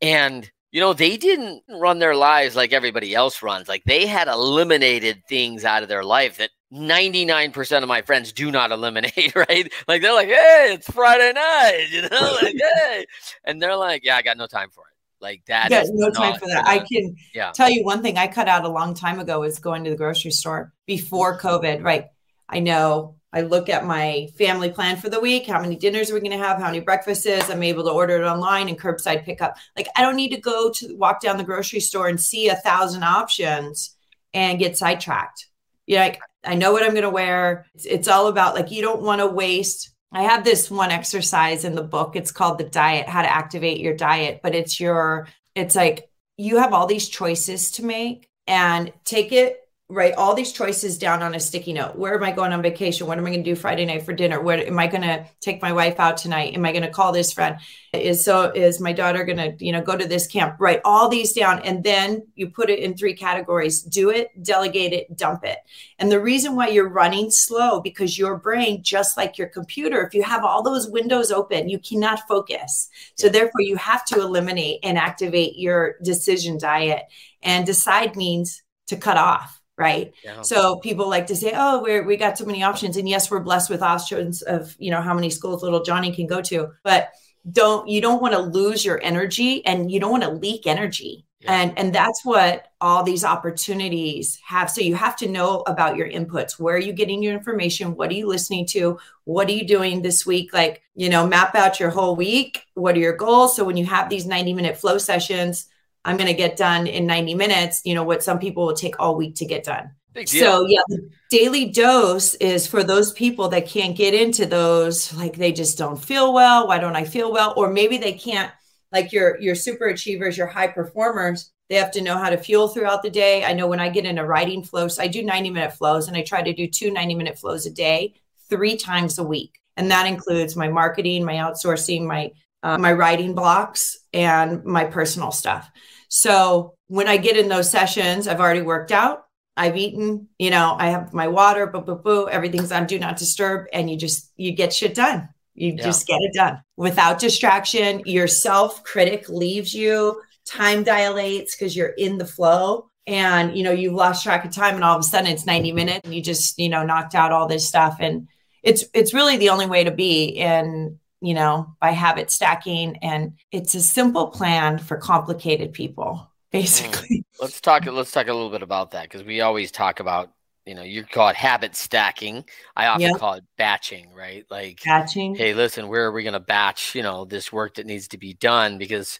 And, 0.00 0.50
you 0.72 0.80
know, 0.80 0.92
they 0.92 1.16
didn't 1.16 1.62
run 1.68 2.00
their 2.00 2.16
lives 2.16 2.56
like 2.56 2.72
everybody 2.72 3.14
else 3.14 3.42
runs. 3.42 3.68
Like 3.68 3.84
they 3.84 4.06
had 4.06 4.28
eliminated 4.28 5.22
things 5.28 5.64
out 5.64 5.82
of 5.82 5.88
their 5.88 6.04
life 6.04 6.38
that 6.38 6.50
99% 6.72 7.82
of 7.82 7.88
my 7.88 8.02
friends 8.02 8.32
do 8.32 8.50
not 8.50 8.72
eliminate, 8.72 9.34
right? 9.36 9.72
Like 9.86 10.02
they're 10.02 10.14
like, 10.14 10.28
hey, 10.28 10.70
it's 10.72 10.90
Friday 10.90 11.32
night, 11.32 11.86
you 11.92 12.02
know, 12.02 12.38
like, 12.42 12.56
hey. 12.76 13.06
And 13.44 13.62
they're 13.62 13.76
like, 13.76 14.04
yeah, 14.04 14.16
I 14.16 14.22
got 14.22 14.36
no 14.36 14.46
time 14.46 14.70
for 14.70 14.80
it. 14.80 14.92
Like 15.22 15.44
that. 15.46 15.70
Yeah, 15.70 15.84
no 15.92 16.10
time 16.10 16.38
for 16.38 16.48
that. 16.48 16.66
I 16.66 16.80
can 16.80 17.14
yeah. 17.32 17.52
tell 17.52 17.70
you 17.70 17.84
one 17.84 18.02
thing 18.02 18.18
I 18.18 18.26
cut 18.26 18.48
out 18.48 18.64
a 18.64 18.68
long 18.68 18.92
time 18.92 19.20
ago 19.20 19.44
is 19.44 19.60
going 19.60 19.84
to 19.84 19.90
the 19.90 19.96
grocery 19.96 20.32
store 20.32 20.72
before 20.84 21.38
COVID. 21.38 21.84
Right. 21.84 22.06
I 22.48 22.58
know 22.58 23.14
I 23.32 23.42
look 23.42 23.68
at 23.68 23.86
my 23.86 24.28
family 24.36 24.70
plan 24.70 24.96
for 24.96 25.08
the 25.08 25.20
week, 25.20 25.46
how 25.46 25.60
many 25.60 25.76
dinners 25.76 26.10
are 26.10 26.14
we 26.14 26.20
going 26.20 26.32
to 26.32 26.44
have, 26.44 26.58
how 26.58 26.66
many 26.66 26.80
breakfasts. 26.80 27.48
I'm 27.48 27.62
able 27.62 27.84
to 27.84 27.90
order 27.90 28.20
it 28.20 28.26
online 28.26 28.68
and 28.68 28.78
curbside 28.78 29.24
pickup. 29.24 29.56
Like 29.76 29.86
I 29.94 30.02
don't 30.02 30.16
need 30.16 30.30
to 30.30 30.40
go 30.40 30.72
to 30.72 30.96
walk 30.96 31.20
down 31.20 31.38
the 31.38 31.44
grocery 31.44 31.80
store 31.80 32.08
and 32.08 32.20
see 32.20 32.48
a 32.48 32.56
thousand 32.56 33.04
options 33.04 33.96
and 34.34 34.58
get 34.58 34.76
sidetracked. 34.76 35.46
You 35.86 35.96
know, 35.96 36.02
like 36.02 36.20
I 36.44 36.56
know 36.56 36.72
what 36.72 36.82
I'm 36.82 36.90
going 36.90 37.02
to 37.02 37.10
wear. 37.10 37.66
It's, 37.74 37.86
it's 37.86 38.08
all 38.08 38.26
about 38.26 38.56
like 38.56 38.72
you 38.72 38.82
don't 38.82 39.02
want 39.02 39.20
to 39.20 39.28
waste 39.28 39.91
I 40.12 40.22
have 40.22 40.44
this 40.44 40.70
one 40.70 40.90
exercise 40.90 41.64
in 41.64 41.74
the 41.74 41.82
book. 41.82 42.16
It's 42.16 42.32
called 42.32 42.58
the 42.58 42.64
diet, 42.64 43.08
how 43.08 43.22
to 43.22 43.32
activate 43.32 43.80
your 43.80 43.94
diet, 43.94 44.40
but 44.42 44.54
it's 44.54 44.78
your, 44.78 45.26
it's 45.54 45.74
like 45.74 46.10
you 46.36 46.58
have 46.58 46.74
all 46.74 46.86
these 46.86 47.08
choices 47.08 47.70
to 47.72 47.84
make 47.84 48.28
and 48.46 48.92
take 49.04 49.32
it 49.32 49.61
write 49.92 50.14
all 50.14 50.34
these 50.34 50.52
choices 50.52 50.96
down 50.96 51.22
on 51.22 51.34
a 51.34 51.40
sticky 51.40 51.74
note. 51.74 51.96
Where 51.96 52.14
am 52.14 52.24
I 52.24 52.32
going 52.32 52.52
on 52.52 52.62
vacation? 52.62 53.06
What 53.06 53.18
am 53.18 53.26
I 53.26 53.30
going 53.30 53.44
to 53.44 53.50
do 53.50 53.54
Friday 53.54 53.84
night 53.84 54.02
for 54.02 54.14
dinner? 54.14 54.40
Where 54.40 54.66
am 54.66 54.78
I 54.78 54.86
going 54.86 55.02
to 55.02 55.26
take 55.40 55.60
my 55.60 55.72
wife 55.72 56.00
out 56.00 56.16
tonight? 56.16 56.54
Am 56.54 56.64
I 56.64 56.72
going 56.72 56.82
to 56.82 56.90
call 56.90 57.12
this 57.12 57.32
friend? 57.32 57.58
Is 57.92 58.24
so 58.24 58.50
is 58.50 58.80
my 58.80 58.94
daughter 58.94 59.22
going 59.22 59.36
to, 59.36 59.64
you 59.64 59.70
know, 59.70 59.82
go 59.82 59.94
to 59.94 60.08
this 60.08 60.26
camp? 60.26 60.56
Write 60.58 60.80
all 60.82 61.10
these 61.10 61.34
down 61.34 61.60
and 61.60 61.84
then 61.84 62.26
you 62.34 62.48
put 62.48 62.70
it 62.70 62.78
in 62.78 62.96
three 62.96 63.14
categories. 63.14 63.82
Do 63.82 64.08
it, 64.08 64.30
delegate 64.42 64.94
it, 64.94 65.14
dump 65.14 65.44
it. 65.44 65.58
And 65.98 66.10
the 66.10 66.20
reason 66.20 66.56
why 66.56 66.68
you're 66.68 66.88
running 66.88 67.30
slow 67.30 67.80
because 67.80 68.18
your 68.18 68.38
brain 68.38 68.82
just 68.82 69.18
like 69.18 69.36
your 69.36 69.48
computer, 69.48 70.06
if 70.06 70.14
you 70.14 70.22
have 70.22 70.42
all 70.42 70.62
those 70.62 70.88
windows 70.88 71.30
open, 71.30 71.68
you 71.68 71.78
cannot 71.78 72.26
focus. 72.26 72.88
So 73.18 73.28
therefore 73.28 73.60
you 73.60 73.76
have 73.76 74.06
to 74.06 74.20
eliminate 74.20 74.80
and 74.82 74.96
activate 74.96 75.58
your 75.58 75.96
decision 76.02 76.56
diet. 76.56 77.02
And 77.42 77.66
decide 77.66 78.14
means 78.14 78.62
to 78.86 78.96
cut 78.96 79.16
off 79.16 79.61
right? 79.82 80.12
Yeah. 80.24 80.42
so 80.42 80.76
people 80.76 81.08
like 81.08 81.26
to 81.26 81.36
say 81.36 81.52
oh 81.54 81.82
we're 81.82 82.04
we 82.04 82.16
got 82.16 82.38
so 82.38 82.44
many 82.44 82.62
options. 82.62 82.96
And 82.96 83.08
yes 83.08 83.30
we're 83.30 83.40
blessed 83.40 83.70
with 83.70 83.82
options 83.82 84.42
of 84.42 84.74
you 84.78 84.90
know 84.90 85.02
how 85.02 85.14
many 85.14 85.30
schools 85.30 85.62
little 85.62 85.82
johnny 85.82 86.12
can 86.12 86.26
go 86.26 86.40
to 86.42 86.68
but 86.84 87.10
don't 87.50 87.88
you 87.88 88.00
don't 88.00 88.22
want 88.22 88.34
to 88.34 88.40
lose 88.40 88.84
your 88.84 89.00
energy 89.02 89.64
and 89.66 89.90
you 89.90 89.98
don't 89.98 90.12
want 90.12 90.22
to 90.22 90.30
leak 90.30 90.66
energy. 90.66 91.26
Yeah. 91.40 91.60
and 91.60 91.76
and 91.76 91.92
that's 91.92 92.24
what 92.24 92.68
all 92.80 93.02
these 93.02 93.24
opportunities 93.24 94.38
have. 94.46 94.70
So 94.70 94.80
you 94.80 94.94
have 94.94 95.16
to 95.16 95.28
know 95.28 95.64
about 95.66 95.96
your 95.96 96.08
inputs. 96.08 96.52
Where 96.56 96.76
are 96.76 96.78
you 96.78 96.92
getting 96.92 97.20
your 97.20 97.34
information? 97.34 97.96
What 97.96 98.10
are 98.10 98.14
you 98.14 98.28
listening 98.28 98.64
to? 98.68 99.00
What 99.24 99.48
are 99.48 99.52
you 99.52 99.66
doing 99.66 100.02
this 100.02 100.24
week? 100.24 100.52
Like 100.52 100.82
you 100.94 101.08
know 101.08 101.26
map 101.26 101.56
out 101.56 101.80
your 101.80 101.90
whole 101.90 102.14
week. 102.14 102.64
What 102.74 102.94
are 102.94 103.00
your 103.00 103.16
goals? 103.16 103.56
So 103.56 103.64
when 103.64 103.76
you 103.76 103.86
have 103.86 104.08
these 104.08 104.24
90 104.24 104.54
minute 104.54 104.76
flow 104.76 104.98
sessions 104.98 105.66
I'm 106.04 106.16
going 106.16 106.28
to 106.28 106.34
get 106.34 106.56
done 106.56 106.86
in 106.86 107.06
90 107.06 107.34
minutes, 107.34 107.82
you 107.84 107.94
know, 107.94 108.04
what 108.04 108.22
some 108.22 108.38
people 108.38 108.66
will 108.66 108.74
take 108.74 108.98
all 108.98 109.16
week 109.16 109.36
to 109.36 109.46
get 109.46 109.64
done. 109.64 109.92
So 110.40 110.66
yeah, 110.66 110.82
the 110.88 111.08
daily 111.30 111.70
dose 111.70 112.34
is 112.34 112.66
for 112.66 112.84
those 112.84 113.12
people 113.12 113.48
that 113.48 113.66
can't 113.66 113.96
get 113.96 114.12
into 114.12 114.44
those, 114.44 115.14
like 115.14 115.36
they 115.36 115.52
just 115.52 115.78
don't 115.78 116.02
feel 116.02 116.34
well. 116.34 116.68
Why 116.68 116.78
don't 116.78 116.96
I 116.96 117.04
feel 117.04 117.32
well? 117.32 117.54
Or 117.56 117.70
maybe 117.70 117.96
they 117.96 118.12
can't, 118.12 118.52
like 118.90 119.10
your 119.10 119.40
your 119.40 119.54
super 119.54 119.86
achievers, 119.86 120.36
your 120.36 120.48
high 120.48 120.66
performers, 120.66 121.50
they 121.70 121.76
have 121.76 121.92
to 121.92 122.02
know 122.02 122.18
how 122.18 122.28
to 122.28 122.36
fuel 122.36 122.68
throughout 122.68 123.02
the 123.02 123.08
day. 123.08 123.46
I 123.46 123.54
know 123.54 123.66
when 123.66 123.80
I 123.80 123.88
get 123.88 124.04
in 124.04 124.18
a 124.18 124.26
writing 124.26 124.62
flow, 124.62 124.88
so 124.88 125.02
I 125.02 125.06
do 125.06 125.22
90 125.22 125.48
minute 125.48 125.72
flows 125.72 126.06
and 126.06 126.14
I 126.14 126.22
try 126.22 126.42
to 126.42 126.52
do 126.52 126.68
two 126.68 126.90
90 126.90 127.14
minute 127.14 127.38
flows 127.38 127.64
a 127.64 127.70
day, 127.70 128.12
three 128.50 128.76
times 128.76 129.16
a 129.18 129.22
week. 129.22 129.58
And 129.78 129.90
that 129.90 130.06
includes 130.06 130.54
my 130.54 130.68
marketing, 130.68 131.24
my 131.24 131.36
outsourcing, 131.36 132.04
my 132.04 132.32
uh, 132.62 132.76
my 132.76 132.92
writing 132.92 133.34
blocks 133.34 133.98
and 134.12 134.62
my 134.64 134.84
personal 134.84 135.32
stuff. 135.32 135.70
So 136.14 136.74
when 136.88 137.08
I 137.08 137.16
get 137.16 137.38
in 137.38 137.48
those 137.48 137.70
sessions, 137.70 138.28
I've 138.28 138.38
already 138.38 138.60
worked 138.60 138.92
out. 138.92 139.24
I've 139.56 139.78
eaten, 139.78 140.28
you 140.38 140.50
know, 140.50 140.76
I 140.78 140.90
have 140.90 141.14
my 141.14 141.26
water, 141.26 141.66
boo, 141.66 141.80
boo, 141.80 141.94
boo, 141.94 142.28
everything's 142.28 142.70
on 142.70 142.86
do 142.86 142.98
not 142.98 143.16
disturb, 143.16 143.66
and 143.72 143.90
you 143.90 143.96
just 143.96 144.30
you 144.36 144.52
get 144.52 144.74
shit 144.74 144.94
done. 144.94 145.30
You 145.54 145.72
yeah. 145.72 145.82
just 145.82 146.06
get 146.06 146.18
it 146.20 146.34
done 146.34 146.62
without 146.76 147.18
distraction. 147.18 148.02
Your 148.04 148.26
self 148.26 148.84
critic 148.84 149.30
leaves 149.30 149.72
you, 149.72 150.20
time 150.44 150.82
dilates 150.82 151.56
because 151.56 151.74
you're 151.74 151.88
in 151.88 152.18
the 152.18 152.26
flow. 152.26 152.90
And 153.06 153.56
you 153.56 153.62
know, 153.62 153.72
you've 153.72 153.94
lost 153.94 154.22
track 154.22 154.44
of 154.44 154.52
time, 154.52 154.74
and 154.74 154.84
all 154.84 154.98
of 154.98 155.00
a 155.00 155.04
sudden 155.04 155.30
it's 155.30 155.46
90 155.46 155.72
minutes, 155.72 156.00
and 156.04 156.14
you 156.14 156.20
just, 156.20 156.58
you 156.58 156.68
know, 156.68 156.84
knocked 156.84 157.14
out 157.14 157.32
all 157.32 157.48
this 157.48 157.66
stuff. 157.66 157.96
And 158.00 158.28
it's 158.62 158.84
it's 158.92 159.14
really 159.14 159.38
the 159.38 159.48
only 159.48 159.66
way 159.66 159.84
to 159.84 159.90
be. 159.90 160.36
And 160.40 160.98
you 161.22 161.34
know, 161.34 161.74
by 161.80 161.92
habit 161.92 162.30
stacking. 162.30 162.98
And 163.00 163.34
it's 163.52 163.74
a 163.74 163.80
simple 163.80 164.28
plan 164.28 164.78
for 164.78 164.96
complicated 164.96 165.72
people, 165.72 166.30
basically. 166.50 167.18
Mm. 167.18 167.24
Let's 167.40 167.60
talk 167.60 167.86
let's 167.86 168.12
talk 168.12 168.28
a 168.28 168.32
little 168.32 168.50
bit 168.50 168.62
about 168.62 168.92
that 168.92 169.04
because 169.04 169.24
we 169.24 169.40
always 169.40 169.72
talk 169.72 169.98
about 169.98 170.30
you 170.64 170.76
know, 170.76 170.82
you 170.82 171.02
call 171.02 171.28
it 171.28 171.34
habit 171.34 171.74
stacking. 171.74 172.44
I 172.76 172.86
often 172.86 173.00
yep. 173.08 173.18
call 173.18 173.34
it 173.34 173.44
batching, 173.58 174.12
right? 174.14 174.44
Like 174.48 174.80
batching. 174.84 175.34
Hey, 175.34 175.54
listen, 175.54 175.88
where 175.88 176.04
are 176.04 176.12
we 176.12 176.22
going 176.22 176.34
to 176.34 176.40
batch, 176.40 176.94
you 176.94 177.02
know, 177.02 177.24
this 177.24 177.52
work 177.52 177.74
that 177.74 177.86
needs 177.86 178.06
to 178.08 178.18
be 178.18 178.34
done? 178.34 178.78
Because 178.78 179.18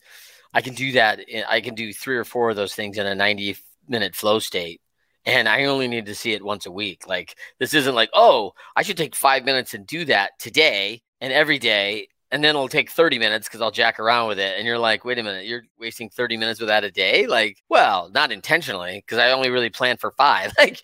I 0.54 0.60
can 0.60 0.74
do 0.74 0.92
that. 0.92 1.20
I 1.48 1.60
can 1.60 1.74
do 1.74 1.92
three 1.92 2.16
or 2.16 2.24
four 2.24 2.50
of 2.50 2.56
those 2.56 2.74
things 2.74 2.96
in 2.96 3.06
a 3.06 3.14
90 3.14 3.56
minute 3.88 4.14
flow 4.14 4.38
state. 4.38 4.80
And 5.24 5.48
I 5.48 5.64
only 5.64 5.88
need 5.88 6.06
to 6.06 6.14
see 6.14 6.32
it 6.32 6.44
once 6.44 6.66
a 6.66 6.70
week. 6.70 7.08
Like 7.08 7.36
this 7.58 7.74
isn't 7.74 7.94
like, 7.94 8.10
oh, 8.14 8.52
I 8.76 8.82
should 8.82 8.96
take 8.96 9.16
five 9.16 9.44
minutes 9.44 9.74
and 9.74 9.84
do 9.84 10.04
that 10.04 10.38
today 10.38 11.02
and 11.22 11.32
every 11.32 11.58
day 11.58 12.08
and 12.32 12.42
then 12.42 12.56
it'll 12.56 12.66
take 12.66 12.90
30 12.90 13.18
minutes 13.18 13.46
because 13.46 13.60
I'll 13.60 13.70
jack 13.70 14.00
around 14.00 14.28
with 14.28 14.38
it. 14.38 14.56
And 14.56 14.66
you're 14.66 14.78
like, 14.78 15.04
wait 15.04 15.18
a 15.18 15.22
minute, 15.22 15.44
you're 15.44 15.64
wasting 15.78 16.08
30 16.08 16.38
minutes 16.38 16.60
with 16.60 16.70
that 16.70 16.82
a 16.82 16.90
day? 16.90 17.26
Like, 17.26 17.58
well, 17.68 18.10
not 18.14 18.32
intentionally, 18.32 19.04
because 19.06 19.18
I 19.18 19.32
only 19.32 19.50
really 19.50 19.68
planned 19.68 20.00
for 20.00 20.10
five. 20.12 20.52
Like, 20.62 20.80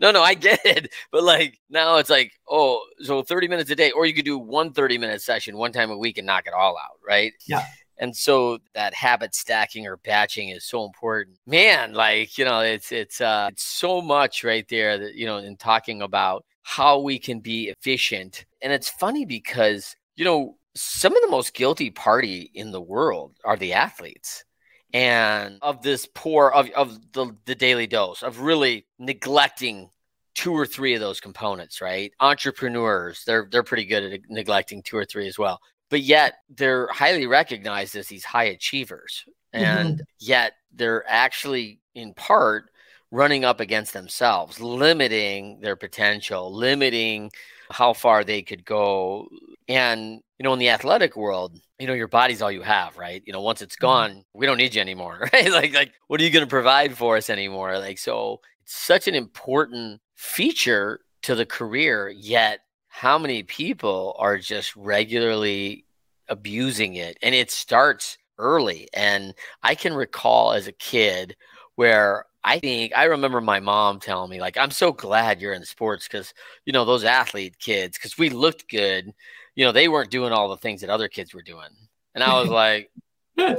no, 0.00 0.10
no, 0.10 0.22
I 0.22 0.34
get 0.34 0.60
it. 0.64 0.90
But 1.12 1.22
like 1.22 1.58
now 1.68 1.96
it's 1.96 2.08
like, 2.08 2.32
oh, 2.48 2.82
so 3.02 3.22
30 3.22 3.48
minutes 3.48 3.70
a 3.70 3.76
day, 3.76 3.90
or 3.92 4.06
you 4.06 4.14
could 4.14 4.24
do 4.24 4.38
one 4.38 4.72
30 4.72 4.98
minute 4.98 5.22
session 5.22 5.56
one 5.56 5.72
time 5.72 5.90
a 5.90 5.96
week 5.96 6.18
and 6.18 6.26
knock 6.26 6.46
it 6.46 6.54
all 6.54 6.76
out, 6.76 6.98
right? 7.06 7.32
Yeah. 7.46 7.64
And 7.98 8.16
so 8.16 8.58
that 8.74 8.94
habit 8.94 9.34
stacking 9.34 9.86
or 9.86 9.98
batching 9.98 10.48
is 10.48 10.64
so 10.64 10.86
important. 10.86 11.36
Man, 11.46 11.92
like, 11.92 12.38
you 12.38 12.46
know, 12.46 12.60
it's 12.60 12.90
it's 12.90 13.20
uh 13.20 13.50
it's 13.52 13.62
so 13.62 14.00
much 14.00 14.42
right 14.42 14.66
there 14.68 14.98
that, 14.98 15.14
you 15.14 15.26
know, 15.26 15.36
in 15.36 15.56
talking 15.56 16.00
about 16.02 16.44
how 16.62 17.00
we 17.00 17.18
can 17.18 17.40
be 17.40 17.68
efficient. 17.68 18.46
And 18.62 18.72
it's 18.72 18.88
funny 18.88 19.24
because, 19.24 19.96
you 20.16 20.24
know, 20.24 20.56
some 20.74 21.14
of 21.14 21.22
the 21.22 21.30
most 21.30 21.54
guilty 21.54 21.90
party 21.90 22.50
in 22.54 22.70
the 22.70 22.80
world 22.80 23.36
are 23.44 23.56
the 23.56 23.72
athletes. 23.72 24.44
And 24.92 25.58
of 25.62 25.82
this 25.82 26.08
poor 26.14 26.48
of, 26.50 26.68
of 26.70 27.12
the, 27.12 27.36
the 27.44 27.54
daily 27.54 27.86
dose 27.86 28.22
of 28.22 28.40
really 28.40 28.86
neglecting 28.98 29.88
two 30.34 30.52
or 30.52 30.66
three 30.66 30.94
of 30.94 31.00
those 31.00 31.20
components 31.20 31.80
right? 31.80 32.12
Entrepreneurs 32.18 33.22
they're 33.24 33.46
they're 33.50 33.62
pretty 33.62 33.84
good 33.84 34.12
at 34.12 34.20
neglecting 34.28 34.82
two 34.82 34.96
or 34.96 35.04
three 35.04 35.28
as 35.28 35.38
well. 35.38 35.60
But 35.90 36.00
yet 36.02 36.34
they're 36.56 36.88
highly 36.92 37.26
recognized 37.26 37.94
as 37.94 38.08
these 38.08 38.24
high 38.24 38.44
achievers. 38.44 39.24
And 39.52 39.94
mm-hmm. 39.94 40.02
yet 40.18 40.54
they're 40.74 41.04
actually 41.08 41.80
in 41.94 42.14
part 42.14 42.64
running 43.12 43.44
up 43.44 43.60
against 43.60 43.92
themselves 43.92 44.60
limiting 44.60 45.60
their 45.60 45.76
potential 45.76 46.54
limiting 46.54 47.30
how 47.70 47.92
far 47.92 48.24
they 48.24 48.42
could 48.42 48.64
go 48.64 49.28
and 49.68 50.20
you 50.40 50.44
know, 50.44 50.54
in 50.54 50.58
the 50.58 50.70
athletic 50.70 51.16
world, 51.16 51.60
you 51.78 51.86
know, 51.86 51.92
your 51.92 52.08
body's 52.08 52.40
all 52.40 52.50
you 52.50 52.62
have, 52.62 52.96
right? 52.96 53.22
You 53.26 53.32
know, 53.34 53.42
once 53.42 53.60
it's 53.60 53.76
mm-hmm. 53.76 53.84
gone, 53.84 54.24
we 54.32 54.46
don't 54.46 54.56
need 54.56 54.74
you 54.74 54.80
anymore, 54.80 55.28
right? 55.34 55.50
like, 55.50 55.74
like, 55.74 55.92
what 56.06 56.18
are 56.18 56.24
you 56.24 56.30
going 56.30 56.46
to 56.46 56.48
provide 56.48 56.96
for 56.96 57.18
us 57.18 57.28
anymore? 57.28 57.78
Like, 57.78 57.98
so 57.98 58.40
it's 58.62 58.74
such 58.74 59.06
an 59.06 59.14
important 59.14 60.00
feature 60.14 61.00
to 61.24 61.34
the 61.34 61.44
career. 61.44 62.08
Yet, 62.08 62.60
how 62.88 63.18
many 63.18 63.42
people 63.42 64.16
are 64.18 64.38
just 64.38 64.74
regularly 64.76 65.84
abusing 66.26 66.94
it? 66.94 67.18
And 67.20 67.34
it 67.34 67.50
starts 67.50 68.16
early. 68.38 68.88
And 68.94 69.34
I 69.62 69.74
can 69.74 69.92
recall 69.92 70.52
as 70.52 70.66
a 70.68 70.72
kid 70.72 71.36
where 71.74 72.24
I 72.42 72.58
think 72.58 72.92
I 72.96 73.04
remember 73.04 73.40
my 73.40 73.60
mom 73.60 74.00
telling 74.00 74.30
me, 74.30 74.40
like, 74.40 74.56
I'm 74.56 74.70
so 74.70 74.92
glad 74.92 75.40
you're 75.40 75.52
in 75.52 75.64
sports 75.64 76.08
because, 76.08 76.32
you 76.64 76.72
know, 76.72 76.84
those 76.84 77.04
athlete 77.04 77.58
kids, 77.58 77.98
because 77.98 78.16
we 78.18 78.30
looked 78.30 78.68
good 78.68 79.12
you 79.54 79.64
know, 79.64 79.72
they 79.72 79.88
weren't 79.88 80.10
doing 80.10 80.32
all 80.32 80.48
the 80.48 80.56
things 80.56 80.80
that 80.80 80.90
other 80.90 81.08
kids 81.08 81.34
were 81.34 81.42
doing. 81.42 81.68
And 82.14 82.24
I 82.24 82.40
was 82.40 82.48
like, 82.50 82.90
eh, 83.38 83.54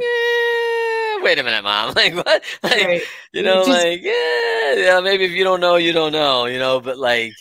wait 1.22 1.40
a 1.40 1.44
minute, 1.44 1.64
mom. 1.64 1.94
Like 1.96 2.16
what? 2.16 2.44
Like, 2.64 2.86
right. 2.86 3.02
you 3.34 3.44
know, 3.44 3.66
Just, 3.66 3.70
like, 3.70 4.02
yeah, 4.02 4.74
yeah, 4.76 5.00
maybe 5.02 5.26
if 5.26 5.32
you 5.32 5.44
don't 5.44 5.60
know, 5.62 5.76
you 5.76 5.94
don't 5.94 6.12
know, 6.12 6.46
you 6.46 6.60
know, 6.60 6.80
but 6.80 6.98
like 6.98 7.34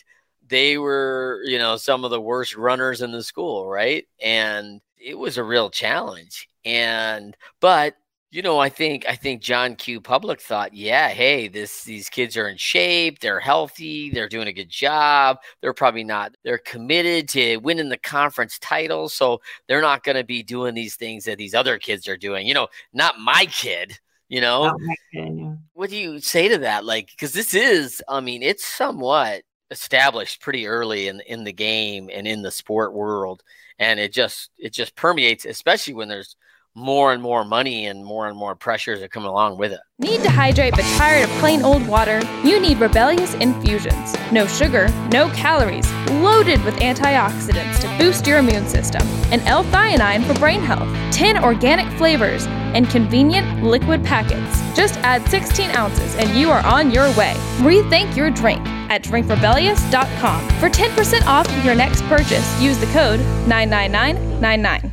they 0.47 0.79
were, 0.79 1.41
you 1.45 1.59
know, 1.59 1.77
some 1.77 2.05
of 2.05 2.11
the 2.11 2.21
worst 2.21 2.57
runners 2.57 3.03
in 3.03 3.13
the 3.13 3.23
school, 3.23 3.69
right? 3.69 4.07
And 4.23 4.81
it 4.99 5.17
was 5.19 5.39
a 5.39 5.45
real 5.45 5.71
challenge. 5.71 6.49
And 6.65 7.37
but 7.61 7.95
you 8.33 8.43
know, 8.43 8.61
I 8.61 8.69
think 8.69 9.05
I 9.09 9.17
think 9.17 9.43
John 9.43 9.75
Q. 9.75 10.01
Public 10.01 10.41
thought, 10.41 10.73
yeah, 10.73 11.09
hey, 11.09 11.49
this 11.49 11.83
these 11.83 12.09
kids 12.09 12.37
are 12.37 12.49
in 12.49 12.57
shape, 12.57 13.19
they're 13.19 13.41
healthy, 13.41 14.11
they're 14.11 14.29
doing 14.29 14.47
a 14.47 14.53
good 14.53 14.69
job. 14.69 15.39
They're 15.61 15.75
probably 15.75 16.05
not. 16.05 16.37
They're 16.45 16.59
committed 16.59 17.29
to 17.31 17.57
winning 17.57 17.89
the 17.89 17.99
conference 17.99 18.59
title, 18.61 19.09
so 19.09 19.41
they're 19.67 19.81
not 19.81 20.05
going 20.05 20.17
to 20.17 20.25
be 20.25 20.45
doing 20.45 20.75
these 20.75 20.95
things 20.95 21.25
that 21.25 21.39
these 21.39 21.55
other 21.55 21.79
kids 21.79 22.07
are 22.07 22.17
doing. 22.17 22.47
You 22.47 22.55
know, 22.55 22.69
not 22.93 23.19
my 23.19 23.47
kid. 23.47 23.99
You 24.29 24.41
know, 24.41 24.77
kid, 25.13 25.37
yeah. 25.37 25.55
what 25.73 25.91
do 25.91 25.97
you 25.97 26.21
say 26.21 26.47
to 26.49 26.59
that? 26.59 26.85
Like, 26.85 27.11
because 27.11 27.33
this 27.33 27.53
is, 27.53 28.01
I 28.09 28.21
mean, 28.21 28.45
it's 28.45 28.65
somewhat 28.65 29.43
established 29.73 30.41
pretty 30.41 30.69
early 30.69 31.09
in 31.09 31.21
in 31.27 31.43
the 31.43 31.53
game 31.53 32.09
and 32.13 32.29
in 32.29 32.43
the 32.43 32.53
sport 32.53 32.95
world, 32.95 33.43
and 33.81 33.99
it 33.99 34.13
just 34.13 34.51
it 34.57 34.73
just 34.73 34.95
permeates, 34.95 35.47
especially 35.47 35.95
when 35.95 36.09
there's 36.09 36.37
more 36.75 37.13
and 37.13 37.23
more 37.23 37.45
money 37.45 37.87
and 37.87 38.05
more 38.05 38.29
and 38.29 38.37
more 38.37 38.55
pressures 38.55 39.01
that 39.01 39.11
come 39.11 39.25
along 39.25 39.59
with 39.59 39.73
it. 39.73 39.81
Need 39.99 40.23
to 40.23 40.31
hydrate 40.31 40.75
but 40.77 40.85
tired 40.97 41.29
of 41.29 41.31
plain 41.39 41.63
old 41.63 41.87
water? 41.87 42.21
You 42.45 42.61
need 42.61 42.79
Rebellious 42.79 43.35
Infusions. 43.35 44.15
No 44.33 44.47
sugar, 44.47 44.89
no 45.11 45.29
calories, 45.31 45.91
loaded 46.11 46.63
with 46.65 46.75
antioxidants 46.77 47.81
to 47.81 47.99
boost 47.99 48.27
your 48.27 48.39
immune 48.39 48.67
system, 48.67 49.03
and 49.33 49.43
L-theanine 49.43 50.25
for 50.25 50.35
brain 50.39 50.61
health, 50.61 50.89
10 51.13 51.43
organic 51.43 51.87
flavors, 51.99 52.47
and 52.47 52.89
convenient 52.89 53.63
liquid 53.63 54.05
packets. 54.05 54.61
Just 54.77 54.97
add 54.99 55.29
16 55.29 55.71
ounces 55.71 56.15
and 56.17 56.31
you 56.31 56.51
are 56.51 56.65
on 56.65 56.91
your 56.91 57.09
way. 57.17 57.35
Rethink 57.59 58.17
your 58.17 58.31
drink 58.31 58.65
at 58.91 59.03
drinkrebellious.com. 59.03 60.49
For 60.61 60.69
10% 60.69 61.27
off 61.27 61.65
your 61.65 61.75
next 61.75 62.03
purchase, 62.05 62.61
use 62.61 62.79
the 62.79 62.87
code 62.87 63.21
99999. 63.49 64.90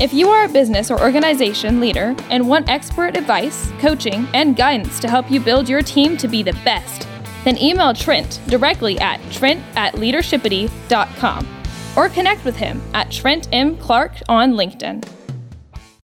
If 0.00 0.12
you 0.12 0.28
are 0.30 0.44
a 0.44 0.48
business 0.48 0.90
or 0.90 1.00
organization 1.00 1.78
leader 1.78 2.16
and 2.28 2.48
want 2.48 2.68
expert 2.68 3.16
advice, 3.16 3.70
coaching, 3.78 4.26
and 4.34 4.56
guidance 4.56 4.98
to 4.98 5.08
help 5.08 5.30
you 5.30 5.38
build 5.38 5.68
your 5.68 5.82
team 5.82 6.16
to 6.16 6.26
be 6.26 6.42
the 6.42 6.52
best, 6.64 7.06
then 7.44 7.56
email 7.58 7.94
Trent 7.94 8.40
directly 8.48 8.98
at 8.98 9.20
trent 9.30 9.62
at 9.76 9.94
leadershipity.com 9.94 11.62
or 11.96 12.08
connect 12.08 12.44
with 12.44 12.56
him 12.56 12.82
at 12.92 13.12
Trent 13.12 13.48
M. 13.52 13.76
Clark 13.76 14.14
on 14.28 14.54
LinkedIn. 14.54 15.23